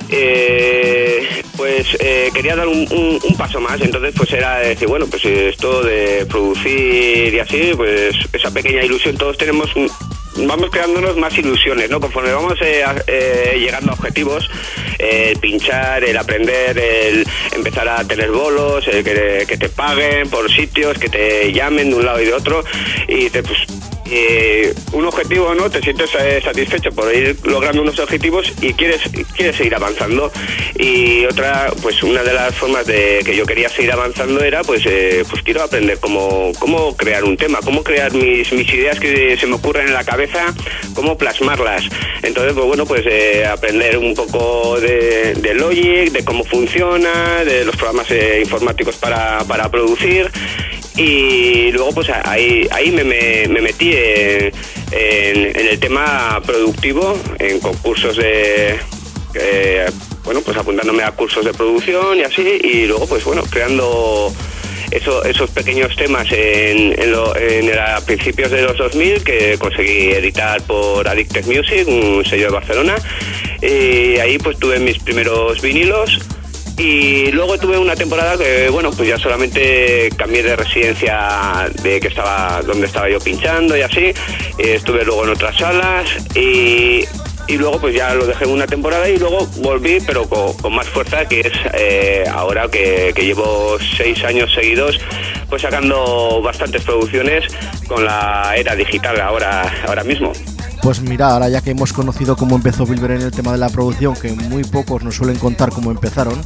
[0.10, 3.80] Eh, pues eh, quería dar un, un- paso más.
[3.82, 9.16] Entonces, pues era decir, bueno, pues esto de producir y así, pues esa pequeña ilusión.
[9.18, 9.70] Todos tenemos
[10.36, 12.00] vamos creándonos más ilusiones, ¿no?
[12.00, 14.50] Conforme vamos eh, eh, llegando a objetivos,
[14.98, 17.26] eh, el pinchar, el aprender, el
[17.56, 21.96] empezar a tener bolos, el que, que te paguen por sitios, que te llamen de
[21.96, 22.64] un lado y de otro,
[23.08, 23.60] y te, pues,
[24.12, 25.70] eh, un objetivo, ¿no?
[25.70, 29.02] Te sientes eh, satisfecho por ir logrando unos objetivos y quieres,
[29.36, 30.32] quieres seguir avanzando.
[30.78, 34.84] Y otra, pues una de las formas de que yo quería seguir avanzando era, pues,
[34.86, 39.38] eh, pues quiero aprender cómo, cómo crear un tema, cómo crear mis, mis ideas que
[39.38, 40.54] se me ocurren en la cabeza,
[40.94, 41.84] cómo plasmarlas.
[42.24, 47.66] Entonces, pues bueno, pues eh, aprender un poco de, de Logic, de cómo funciona, de
[47.66, 50.30] los programas eh, informáticos para, para producir
[51.00, 54.52] y luego pues ahí, ahí me, me- me metí en,
[54.92, 58.76] en- el tema productivo, en concursos de...
[59.36, 59.86] eh,
[60.26, 64.34] bueno, pues apuntándome a cursos de producción y así, y luego pues bueno, creando
[64.92, 70.12] eso- esos pequeños temas en, en lo- en a principios de los 2000 que conseguí
[70.12, 72.96] editar por Addicted Music, un sello de Barcelona,
[73.62, 76.20] y ahí pues tuve mis primeros vinilos
[76.80, 82.08] y luego tuve una temporada que, bueno, pues ya solamente cambié de residencia de que
[82.08, 84.06] estaba donde estaba yo pinchando y así.
[84.58, 87.04] Eh, estuve luego en otras salas y,
[87.48, 91.28] y luego pues ya lo dejé una temporada y luego volví, pero con, más fuerza,
[91.28, 95.02] que es eh, ahora que, que llevo seis años seguidos,
[95.50, 97.44] pues sacando bastantes producciones
[97.88, 100.32] con la era digital ahora, ahora mismo.
[100.82, 103.70] Pues mira, ahora ya que hemos conocido cómo empezó Bilber en el tema de la
[103.70, 106.40] producción, que muy pocos nos suelen contar cómo empezaron,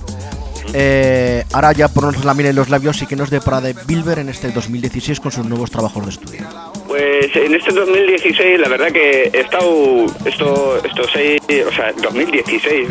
[0.74, 4.20] eh, ahora ya ponernos la miel en los labios y que nos depara de Bilber
[4.20, 6.73] en este 2016 con sus nuevos trabajos de estudio.
[6.94, 12.88] Pues en este 2016, la verdad que he estado, esto, estos seis, o sea, 2016,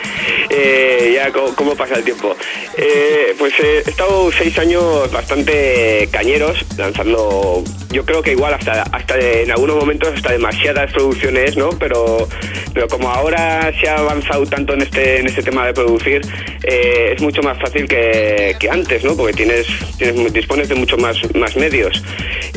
[0.50, 2.36] eh, ya cómo pasa el tiempo.
[2.76, 9.18] Eh, pues he estado seis años bastante cañeros, lanzando, yo creo que igual hasta, hasta
[9.18, 11.70] en algunos momentos hasta demasiadas producciones, ¿no?
[11.70, 12.28] Pero,
[12.74, 16.20] pero como ahora se ha avanzado tanto en este, en este tema de producir,
[16.62, 19.16] eh, es mucho más fácil que, que antes, ¿no?
[19.16, 19.66] Porque tienes,
[19.96, 22.02] tienes dispones de mucho más, más medios.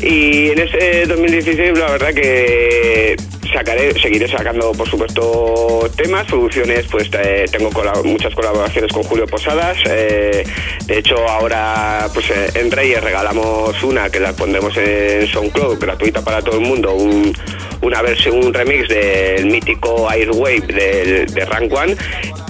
[0.01, 0.59] Y en
[0.89, 3.15] este 2016 la verdad que
[3.53, 7.69] sacaré, seguiré sacando por supuesto temas, producciones, pues eh, tengo
[8.03, 9.77] muchas colaboraciones con Julio Posadas.
[9.85, 10.43] eh,
[10.85, 16.21] de hecho ahora pues eh, en Reyes regalamos una que la pondremos en SoundCloud, gratuita
[16.21, 17.35] para todo el mundo, un,
[17.81, 21.95] una versión, un remix del mítico Airwave de, de Rank One.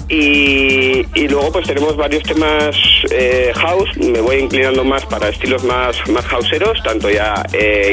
[0.08, 2.74] Y, y luego pues tenemos varios temas
[3.12, 7.44] eh, house, me voy inclinando más para estilos más, más houseeros, tanto ya,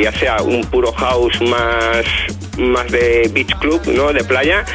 [0.02, 2.06] ya sea un puro house más,
[2.58, 4.14] más de beach club, ¿no?
[4.14, 4.66] de playa,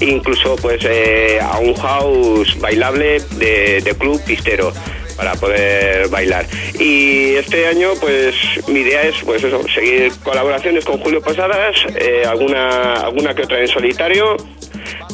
[0.00, 4.72] incluso pues eh, a un house bailable de, club pistero
[5.16, 6.46] para poder bailar.
[6.78, 8.34] Y este año, pues
[8.68, 13.60] mi idea es, pues eso, seguir colaboraciones con Julio Posadas, eh, alguna, alguna que otra
[13.60, 14.36] en solitario,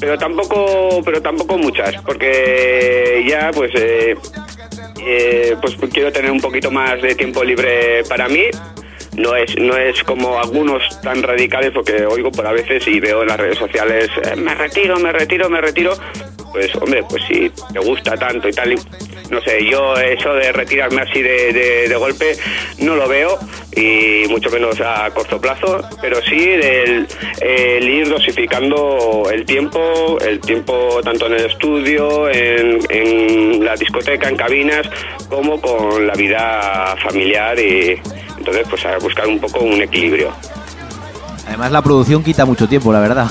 [0.00, 4.16] pero tampoco, pero tampoco muchas, porque ya, pues, eh,
[5.60, 8.44] pues quiero tener un poquito más de tiempo libre para mí.
[9.16, 13.22] No es, no es como algunos tan radicales porque oigo por a veces y veo
[13.22, 15.94] en las redes sociales, eh, me retiro, me retiro, me retiro.
[16.52, 18.74] Pues hombre, pues si te gusta tanto y tal,
[19.30, 22.36] no sé, yo eso de retirarme así de, de- de golpe
[22.78, 23.36] no lo veo
[23.74, 27.06] y mucho menos a corto plazo, pero sí el,
[27.40, 34.28] el ir dosificando el tiempo, el tiempo tanto en el estudio, en, en la discoteca,
[34.28, 34.88] en cabinas,
[35.28, 37.98] como con la vida familiar y
[38.44, 40.30] entonces pues a buscar un poco un equilibrio.
[41.46, 43.30] Además, la producción quita mucho tiempo, la verdad.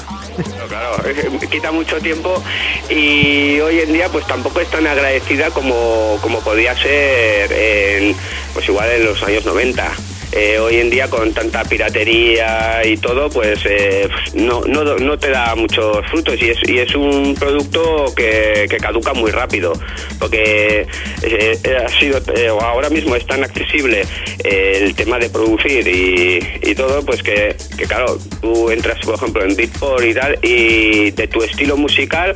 [0.68, 1.04] Claro,
[1.52, 2.42] quita mucho tiempo
[2.90, 8.16] y hoy en día pues tampoco es tan agradecida como, como podía ser en,
[8.54, 9.92] pues igual en los años 90.
[10.36, 15.30] Eh, hoy en día con tanta piratería y todo pues eh, no, no, no te
[15.30, 19.74] da muchos frutos y es, y es un producto que, que caduca muy rápido
[20.18, 20.88] porque
[21.22, 24.06] eh, ha sido eh, ahora mismo es tan accesible
[24.44, 29.14] eh, el tema de producir y, y todo pues que, que claro tú entras por
[29.14, 32.34] ejemplo en Beatport y tal y de tu estilo musical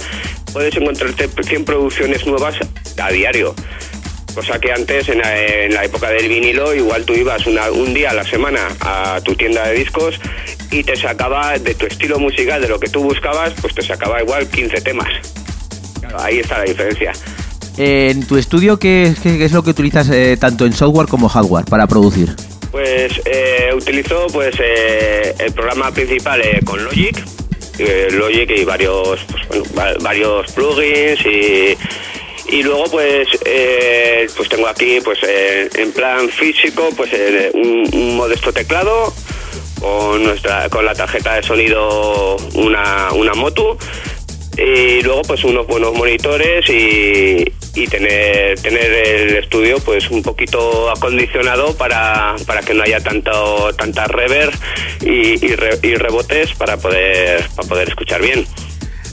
[0.54, 2.58] puedes encontrarte 100 producciones nuevas
[3.02, 3.56] a diario
[4.38, 7.92] Cosa que antes, en la, en la época del vinilo, igual tú ibas una- un
[7.96, 10.20] día a la semana a tu tienda de discos
[10.70, 14.22] y te sacaba de tu estilo musical, de lo que tú buscabas, pues te sacaba
[14.22, 15.08] igual 15 temas.
[16.20, 17.14] Ahí está la diferencia.
[17.80, 21.66] En tu estudio, ¿qué, qué- es lo que utilizas eh, tanto en software como hardware
[21.66, 22.36] para producir?
[22.70, 27.18] Pues eh, utilizo pues eh, el programa principal eh, con Logic,
[27.80, 31.76] eh, Logic y varios pues, bueno, va- varios plugins y
[32.50, 38.16] y luego pues eh, pues tengo aquí pues eh, en plan físico pues eh, un,
[38.16, 39.14] modesto teclado
[39.80, 43.78] con nuestra con la tarjeta de sonido una una moto.
[44.60, 47.46] Y luego pues unos buenos monitores y,
[47.76, 53.72] y tener tener el estudio pues un poquito acondicionado para, para que no haya tanto
[53.78, 54.52] tanta reverb
[55.02, 58.48] y, y re- y rebotes para poder para poder escuchar bien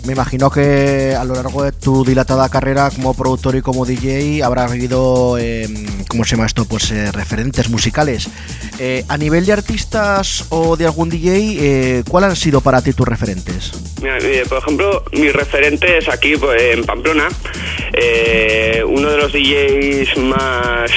[0.05, 4.43] Me imagino que a lo largo de tu dilatada carrera como productor y como DJ
[4.43, 5.67] habrás vivido, eh,
[6.09, 6.67] ¿cómo se llama esto?
[6.67, 8.29] Pues eh, referentes musicales.
[8.79, 12.93] Eh, a nivel de artistas o de algún DJ, eh, ¿cuáles han sido para ti
[12.93, 13.73] tus referentes?
[14.03, 17.29] Mira, eh, por ejemplo, mis referentes aquí pues, en Pamplona,
[17.95, 20.91] eh, uno de los DJs más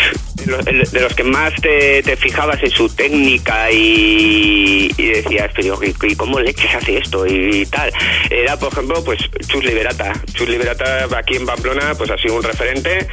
[0.45, 6.15] de los, que más te, te fijabas en su técnica y, y decías, ¿y, y
[6.15, 7.25] cómo leches hace esto?
[7.27, 7.91] Y, tal.
[8.29, 10.13] Era, por ejemplo, pues Chus Liberata.
[10.33, 13.07] Chus Liberata aquí en Pamplona pues ha sido un referente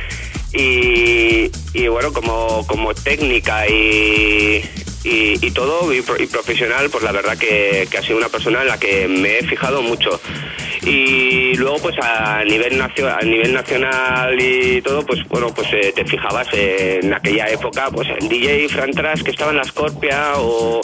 [0.53, 4.63] y, y bueno, como, como técnica y,
[5.05, 8.63] y, y todo y, pro- y profesional, pues la verdad que, ha sido una persona
[8.63, 10.21] en la que me he fijado mucho.
[10.83, 15.93] Y luego pues a nivel nacio- a nivel nacional y todo, pues bueno, pues eh,
[15.95, 20.33] te fijabas en aquella época, pues el DJ Fran Tras que estaba en la Scorpia
[20.39, 20.81] o,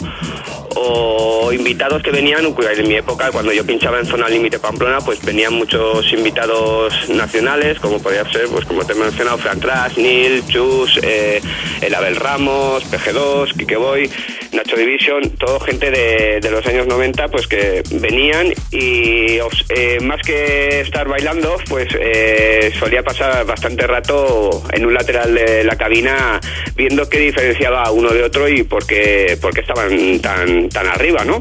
[1.51, 5.53] invitados que venían, en mi época cuando yo pinchaba en Zona Límite Pamplona, pues venían
[5.53, 10.97] muchos invitados nacionales, como podía ser, pues como te he mencionado, Fran Tras, Neil, Chus,
[11.03, 11.41] eh,
[11.81, 14.09] el Abel Ramos, PG2, Kike Boy,
[14.53, 19.37] Nacho Division, todo gente de, los años 90, pues que venían y
[19.69, 25.63] eh, más que estar bailando, pues eh, solía pasar bastante rato en un lateral de
[25.63, 26.39] la cabina
[26.75, 31.39] viendo qué diferenciaba uno de otro y por qué estaban tan, tan arriba, ¿no?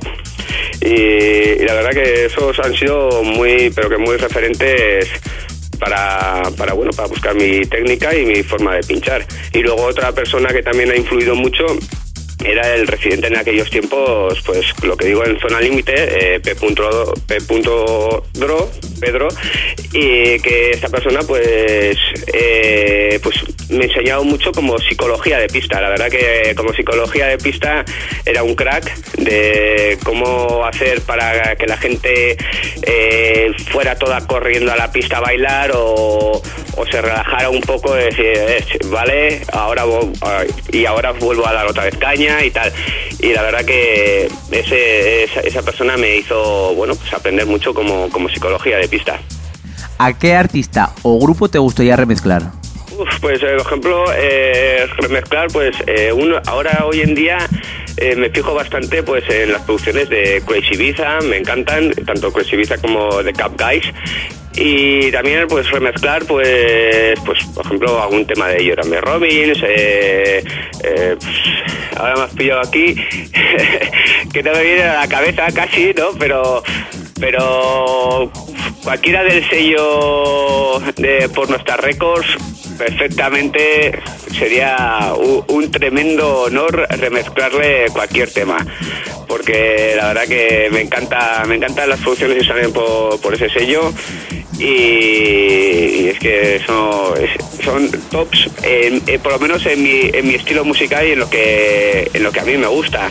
[0.81, 5.09] Y, y la verdad que esos han sido muy, pero que muy referentes
[5.81, 10.13] para, para bueno para buscar mi técnica y mi forma de pinchar y luego otra
[10.13, 11.65] persona que también ha influido mucho
[12.45, 17.41] era el residente en aquellos tiempos, pues lo que digo en zona límite, eh, P.
[19.01, 19.29] Pedro,
[19.93, 21.97] y que esta persona pues
[22.33, 23.37] eh, pues
[23.71, 25.81] me enseñado mucho como psicología de pista.
[25.81, 27.85] La verdad que como psicología de pista
[28.25, 32.37] era un crack de cómo hacer para que la gente
[32.83, 36.43] eh, fuera toda corriendo a la pista a bailar o,
[36.91, 39.85] se relajara un poco de decir, eh, vale, ahora
[40.23, 42.73] ah, y ahora vuelvo a dar otra vez caña y tal.
[43.21, 48.09] Y la verdad que ese, esa, esa persona me hizo bueno pues aprender mucho como,
[48.11, 49.21] como psicología de pista.
[49.99, 52.43] ¿A qué artista o grupo te gustaría remezclar?
[52.99, 57.39] Uf, pues eh, por ejemplo, eh, remezclar, pues eh, uno, ahora hoy en día
[57.97, 62.55] eh, me fijo bastante pues en las producciones de Crazy Ibiza, me encantan, tanto Crazy
[62.55, 63.85] Ibiza como The Cap Guys.
[64.55, 70.43] Y también pues remezclar pues pues por ejemplo algún tema de Yorame Robbins, eh,
[70.83, 72.95] eh, pff, ahora me has pillado aquí,
[74.33, 76.11] que no me viene a la cabeza casi, ¿no?
[76.19, 76.63] Pero
[77.21, 78.31] pero
[78.83, 82.27] cualquiera del sello de por nuestras Records
[82.79, 83.93] perfectamente
[84.37, 85.13] sería
[85.49, 88.67] un, tremendo honor remezclarle cualquier tema.
[89.29, 93.49] Porque la verdad que me encanta me encantan las producciones que salen por, por ese
[93.51, 93.93] sello.
[94.59, 97.15] Y, es que son,
[97.65, 101.19] son tops en- en- por lo menos en mi, en mi estilo musical y en
[101.21, 103.09] lo que en lo que a mí me gusta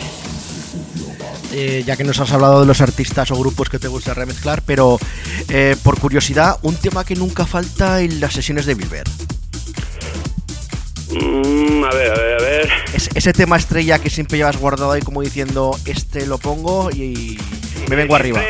[1.52, 4.62] Eh, ya que nos has hablado de los artistas o grupos que te gusta remezclar,
[4.64, 4.98] pero
[5.48, 9.04] eh, por curiosidad, un tema que nunca falta en las sesiones de Bilber.
[11.10, 14.92] Mm, a ver a ver a ver Es- ese tema estrella que siempre llevas guardado
[14.92, 17.36] ahí como diciendo, este lo pongo y
[17.88, 18.40] me vengo arriba.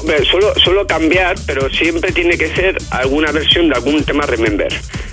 [0.00, 4.72] Hombre, suelo, suelo cambiar, pero siempre tiene que ser alguna versión de algún tema Remember.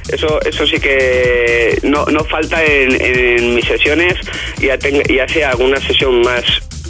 [0.10, 4.14] Eso, eso sí que no, no falta en, en mis sesiones,
[4.62, 6.44] ya, tenga, ya sea alguna sesión más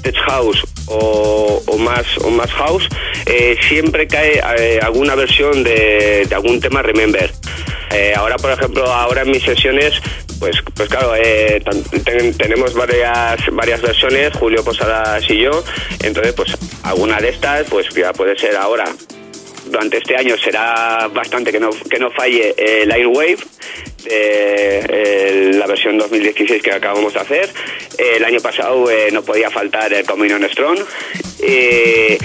[0.05, 2.87] tech house o, o más o más house,
[3.25, 7.31] eh, siempre cae eh, alguna versión de, algún tema Remember.
[7.91, 9.93] Eh, ahora, por ejemplo, ahora en mis sesiones,
[10.39, 11.61] pues, pues claro, eh,
[12.03, 15.63] ten- tenemos varias varias versiones, Julio Posadas y yo,
[16.03, 18.85] entonces pues alguna de estas, pues ya puede ser ahora.
[19.65, 23.37] Durante este año será bastante que no, que no falle eh, Line Wave,
[24.07, 27.49] eh, la versión 2016 que acabamos de hacer.
[27.97, 30.79] El año pasado eh, no podía faltar el Communion Strong.
[31.41, 32.17] Eh,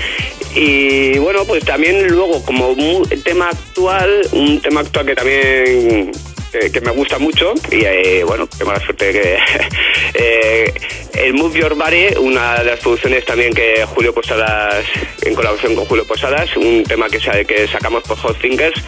[0.54, 6.12] y bueno, pues también luego como mu- tema actual, un tema actual que también
[6.52, 9.38] que, que me gusta mucho y eh, bueno, tengo la suerte que
[10.14, 10.72] eh,
[11.14, 14.84] el Move Your Body, una de las producciones también que Julio Posadas,
[15.22, 18.80] en colaboración con Julio Posadas, un tema que, que sacamos por Hot Thinkers,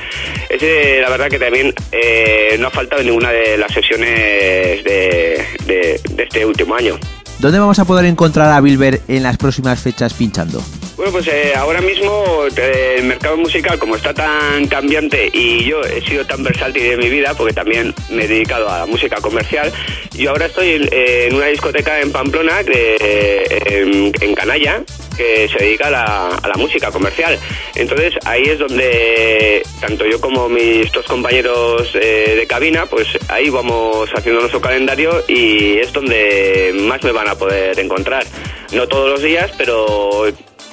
[0.48, 5.44] ese la verdad que también eh, no ha faltado en ninguna de las sesiones de,
[5.66, 6.98] de- de este último año.
[7.38, 10.62] ¿Dónde vamos a poder encontrar a Bilber en las próximas fechas pinchando?
[10.96, 15.80] Bueno, pues eh, ahora mismo eh, el mercado musical, como está tan cambiante y yo
[15.80, 19.16] he sido tan versátil de mi vida, porque también me he dedicado a la música
[19.20, 19.72] comercial,
[20.12, 24.82] yo ahora estoy en, eh, una discoteca en Pamplona, eh, en, Canalla,
[25.16, 27.38] que se dedica a la, a la música comercial.
[27.74, 34.10] Entonces ahí es donde tanto yo como mis dos compañeros de cabina, pues ahí vamos
[34.14, 38.24] haciendo nuestro calendario y es donde más me van a poder encontrar.
[38.72, 40.26] No todos los días, pero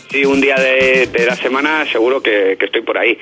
[0.10, 3.18] sí un día de, de la semana seguro que, que estoy por ahí.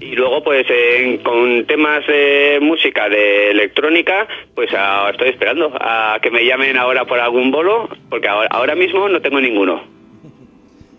[0.00, 4.68] Y luego, pues, en- con temas de música, de electrónica, pues
[5.10, 9.20] estoy esperando a que me llamen ahora por algún bolo, porque ahora, ahora mismo no
[9.22, 9.82] tengo ninguno.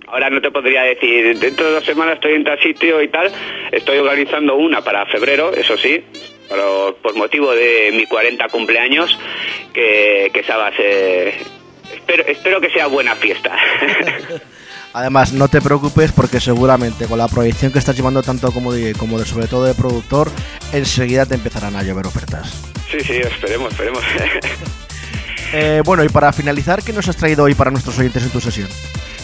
[0.07, 3.31] Ahora no te podría decir, dentro de dos semanas estoy en tal sitio y tal.
[3.71, 6.03] Estoy organizando una para febrero, eso sí,
[6.47, 9.17] pero por motivo de mi 40 cumpleaños,
[9.73, 11.33] que, que esa va a ser...
[11.95, 13.55] Espero, espero que sea buena fiesta.
[14.93, 18.93] Además, no te preocupes porque seguramente con la proyección que estás llevando tanto como de,
[18.93, 20.29] como de sobre todo de productor,
[20.71, 22.61] enseguida te empezarán a llover ofertas.
[22.89, 24.03] sí, sí, esperemos, esperemos.
[25.53, 28.41] Eh, bueno, y para finalizar, ¿qué nos has traído hoy para nuestros oyentes en tu
[28.41, 28.67] sesión?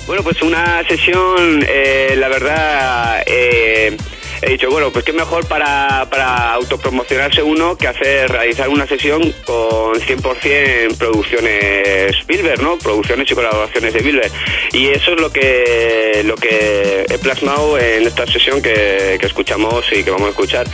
[0.07, 3.97] Bueno, pues una sesión, eh, la verdad, eh,
[4.41, 9.21] he dicho, bueno, pues qué mejor para, para autopromocionarse uno que hacer, realizar una sesión
[9.45, 12.77] con 100% producciones Bilber, ¿no?
[12.77, 14.31] Producciones y colaboraciones de Bilber.
[14.73, 19.85] Y eso es lo que, lo que he plasmado en esta sesión que, que escuchamos
[19.91, 20.67] y que vamos a escuchar.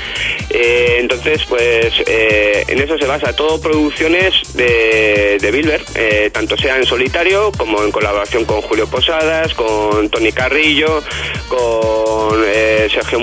[0.50, 6.58] Eh, entonces, pues eh, en eso se basa todo producciones de, de Bilber, eh, tanto
[6.58, 11.04] sea en solitario como en colaboración con Julio Posadas, con Tony Carrillo,
[11.50, 12.46] con
[12.90, 13.20] Sergio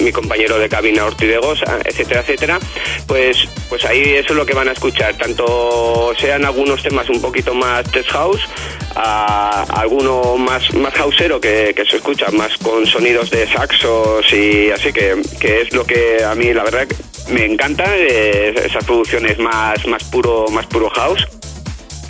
[0.00, 2.58] Mi compañero de cabina Ortiz de Gosa, etcétera, etcétera.
[3.06, 7.20] Pues, pues ahí eso es lo que van a escuchar, tanto sean algunos temas un
[7.20, 8.40] poquito más test house,
[8.96, 14.70] a alguno más, más houseero que, que se escucha más con sonidos de saxos y
[14.70, 16.86] así que, que es lo que a mí la verdad
[17.28, 21.26] me encanta eh, esas producciones más más puro más puro house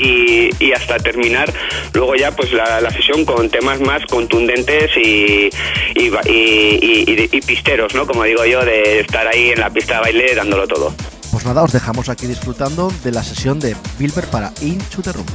[0.01, 1.52] y, hasta terminar
[1.93, 5.51] luego ya pues la, sesión con temas más contundentes y-
[5.94, 8.06] y pisteros, ¿no?
[8.06, 10.94] Como digo yo, de estar ahí en la pista de baile dándolo todo.
[11.31, 15.27] Pues nada, os dejamos aquí disfrutando de la sesión de Bilber para Into the Room.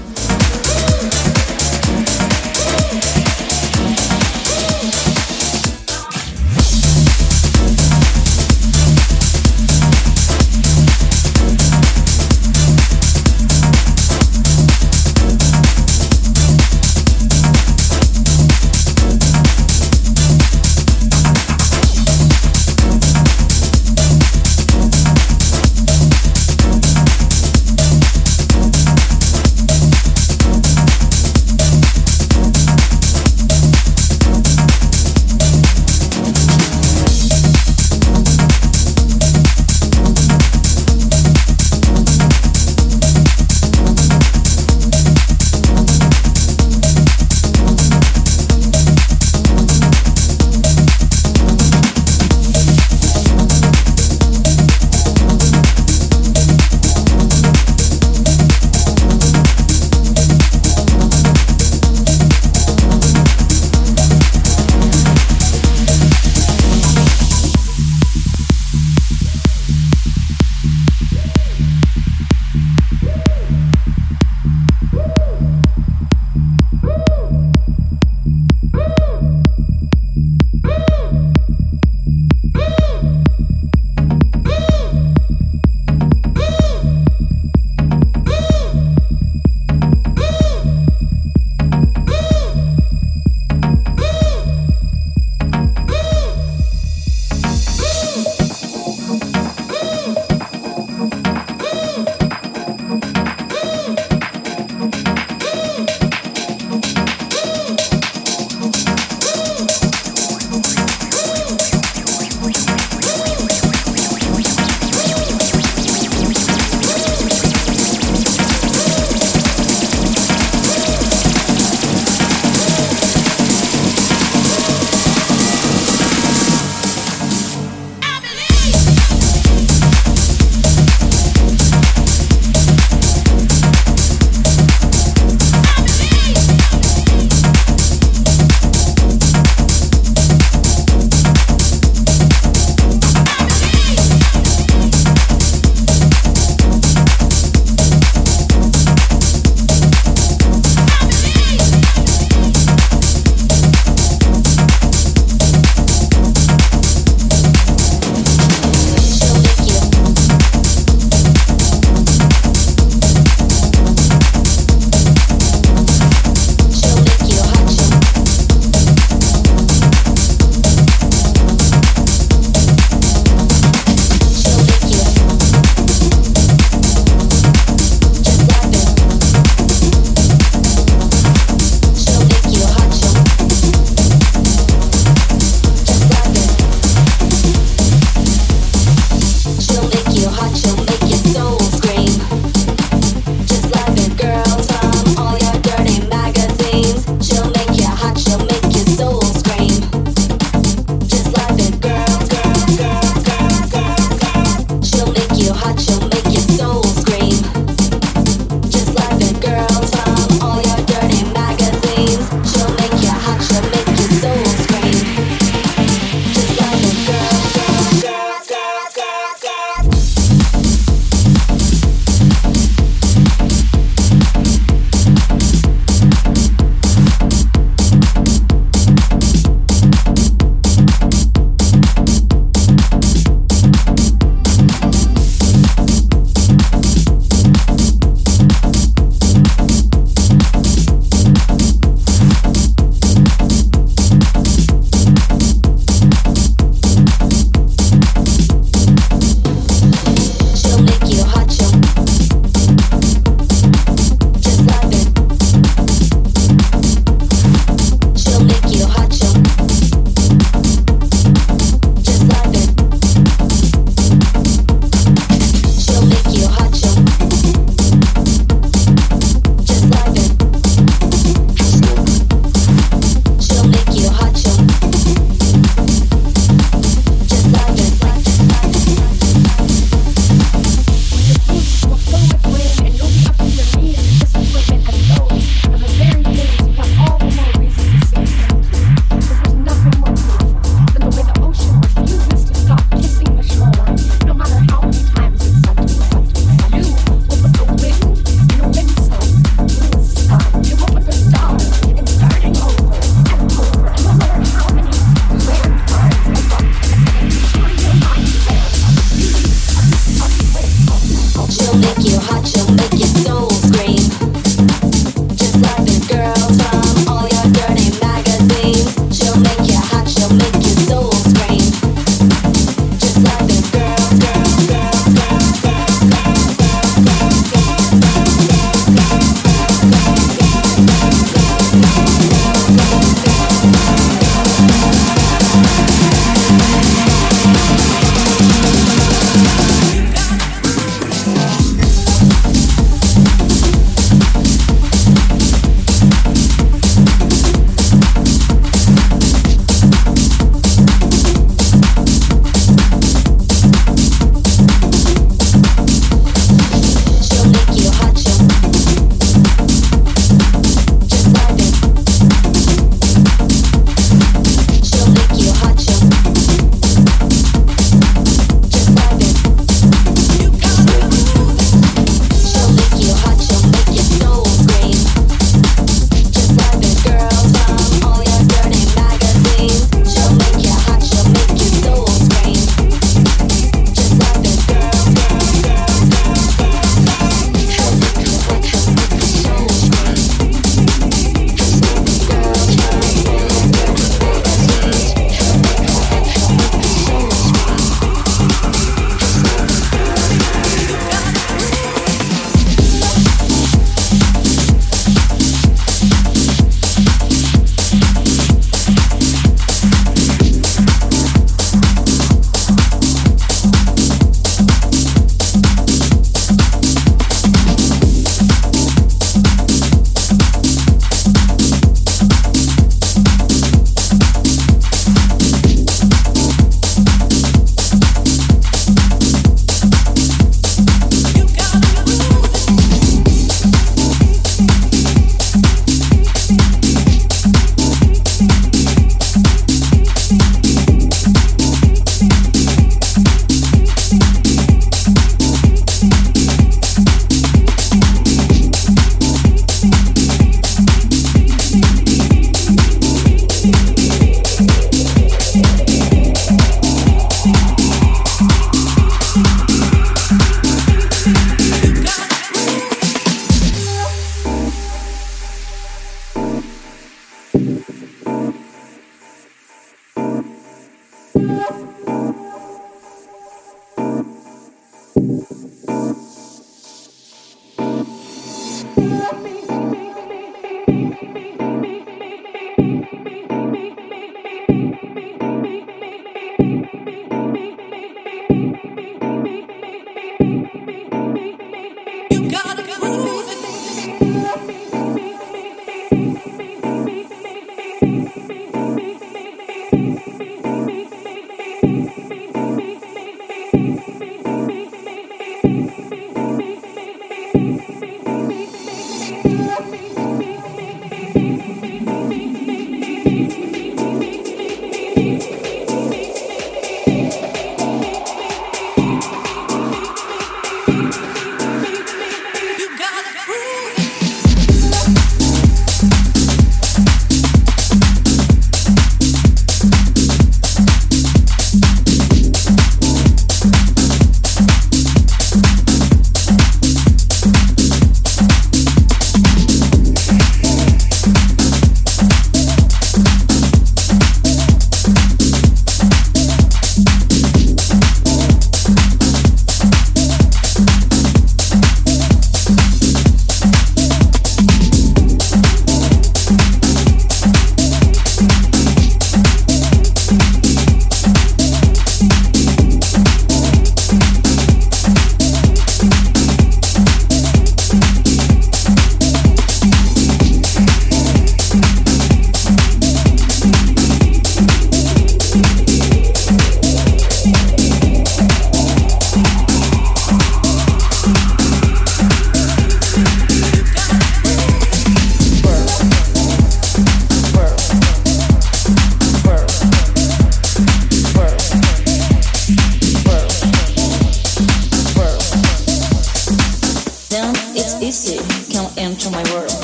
[598.06, 598.38] busy
[598.72, 599.65] can enter my world.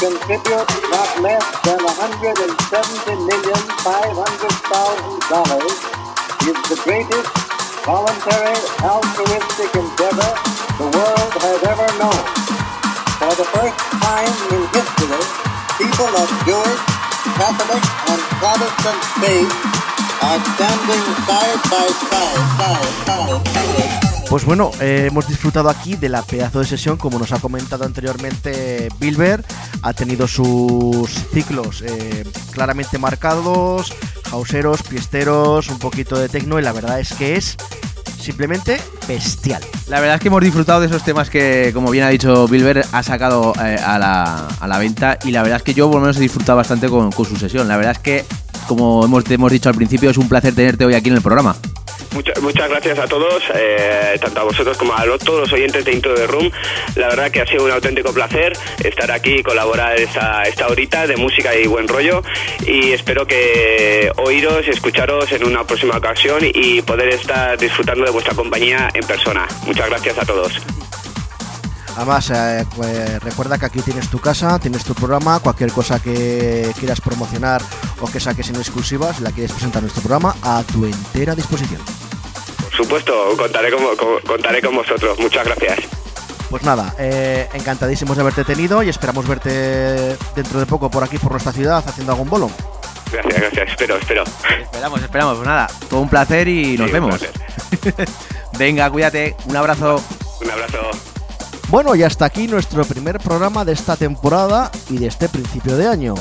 [0.03, 1.87] Contribute not less than $170,500,000,
[6.43, 7.31] is the greatest
[7.87, 10.31] voluntary altruistic endeavor
[10.75, 12.19] the world has ever known.
[13.15, 15.23] For the first time in history,
[15.79, 16.83] people of Jewish,
[17.39, 19.55] Catholic, and Protestant faith
[20.19, 24.03] are standing side by side, side, side, side.
[24.33, 27.85] Pues bueno, eh, hemos disfrutado aquí de la pedazo de sesión, como nos ha comentado
[27.85, 29.45] anteriormente Bilber,
[29.83, 33.93] ha tenido sus ciclos eh, claramente marcados,
[34.31, 37.57] hauseros, piesteros, un poquito de tecno y la verdad es que es
[38.19, 39.61] simplemente bestial.
[39.89, 42.85] La verdad es que hemos disfrutado de esos temas que, como bien ha dicho Bilber,
[42.93, 45.95] ha sacado eh, a, la, a la venta y la verdad es que yo por
[45.95, 47.67] lo menos he disfrutado bastante con, su sesión.
[47.67, 48.25] La verdad es que,
[48.67, 51.57] como hemos, hemos dicho al principio, es un placer tenerte hoy aquí en el programa.
[52.13, 55.83] Muchas, muchas gracias a todos, eh, tanto a vosotros como a lo- todos los oyentes
[55.83, 56.51] de Into the Room.
[56.95, 58.53] La verdad que ha sido un auténtico placer
[58.83, 62.21] estar aquí y colaborar esta, esta horita de música y buen rollo.
[62.67, 68.35] Y espero que oíros, escucharos en una próxima ocasión y poder estar disfrutando de vuestra
[68.35, 69.47] compañía en persona.
[69.65, 70.53] Muchas gracias a todos.
[71.95, 76.71] Además, eh, pues, recuerda que aquí tienes tu casa, tienes tu programa, cualquier cosa que
[76.79, 77.61] quieras promocionar
[78.01, 81.35] o que saques en exclusiva, si la quieres presentar en nuestro programa, a tu entera
[81.35, 81.81] disposición.
[82.61, 85.19] Por supuesto, contaré con, con- contaré con vosotros.
[85.19, 85.79] Muchas gracias.
[86.49, 91.17] Pues nada, eh, encantadísimos de haberte tenido y esperamos verte dentro de poco por aquí,
[91.17, 92.49] por nuestra ciudad, haciendo algún bolo.
[93.11, 93.69] Gracias, gracias.
[93.69, 94.23] Espero, espero.
[94.61, 95.35] Esperamos, esperamos.
[95.37, 97.21] Pues nada, todo un placer y nos vemos.
[98.57, 99.35] Venga, cuídate.
[99.45, 100.03] Un abrazo.
[100.41, 100.79] Un abrazo.
[101.69, 105.87] Bueno, y hasta aquí nuestro primer programa de esta temporada y de este principio de
[105.87, 106.15] año.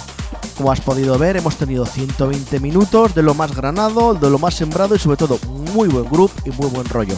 [0.56, 4.54] Como has podido ver, hemos tenido 120 minutos de lo más granado, de lo más
[4.54, 5.38] sembrado y sobre todo
[5.74, 7.16] muy buen grupo y muy buen rollo.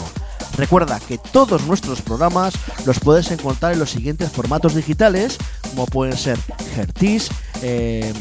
[0.57, 2.53] Recuerda que todos nuestros programas
[2.85, 5.37] los puedes encontrar en los siguientes formatos digitales,
[5.69, 6.39] como pueden ser
[6.75, 7.29] Hertis,
[7.61, 8.13] eh,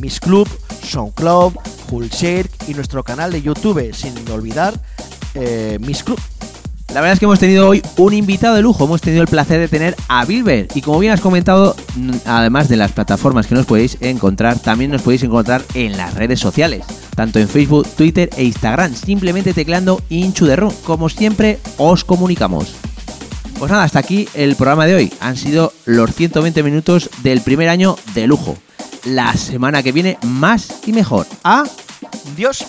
[0.00, 0.48] Miss Club,
[0.84, 1.54] SoundCloud,
[1.90, 4.74] Hullshare y nuestro canal de YouTube, sin olvidar
[5.34, 6.20] eh, Miss Club.
[6.92, 8.84] La verdad es que hemos tenido hoy un invitado de lujo.
[8.84, 10.66] Hemos tenido el placer de tener a Bilber.
[10.74, 11.76] Y como bien has comentado,
[12.26, 16.40] además de las plataformas que nos podéis encontrar, también nos podéis encontrar en las redes
[16.40, 16.84] sociales.
[17.14, 18.94] Tanto en Facebook, Twitter e Instagram.
[18.94, 20.60] Simplemente tecleando Inchu de.
[20.84, 22.74] Como siempre, os comunicamos.
[23.60, 25.12] Pues nada, hasta aquí el programa de hoy.
[25.20, 28.56] Han sido los 120 minutos del primer año de lujo.
[29.04, 31.26] La semana que viene, más y mejor.
[31.44, 32.66] Adiós.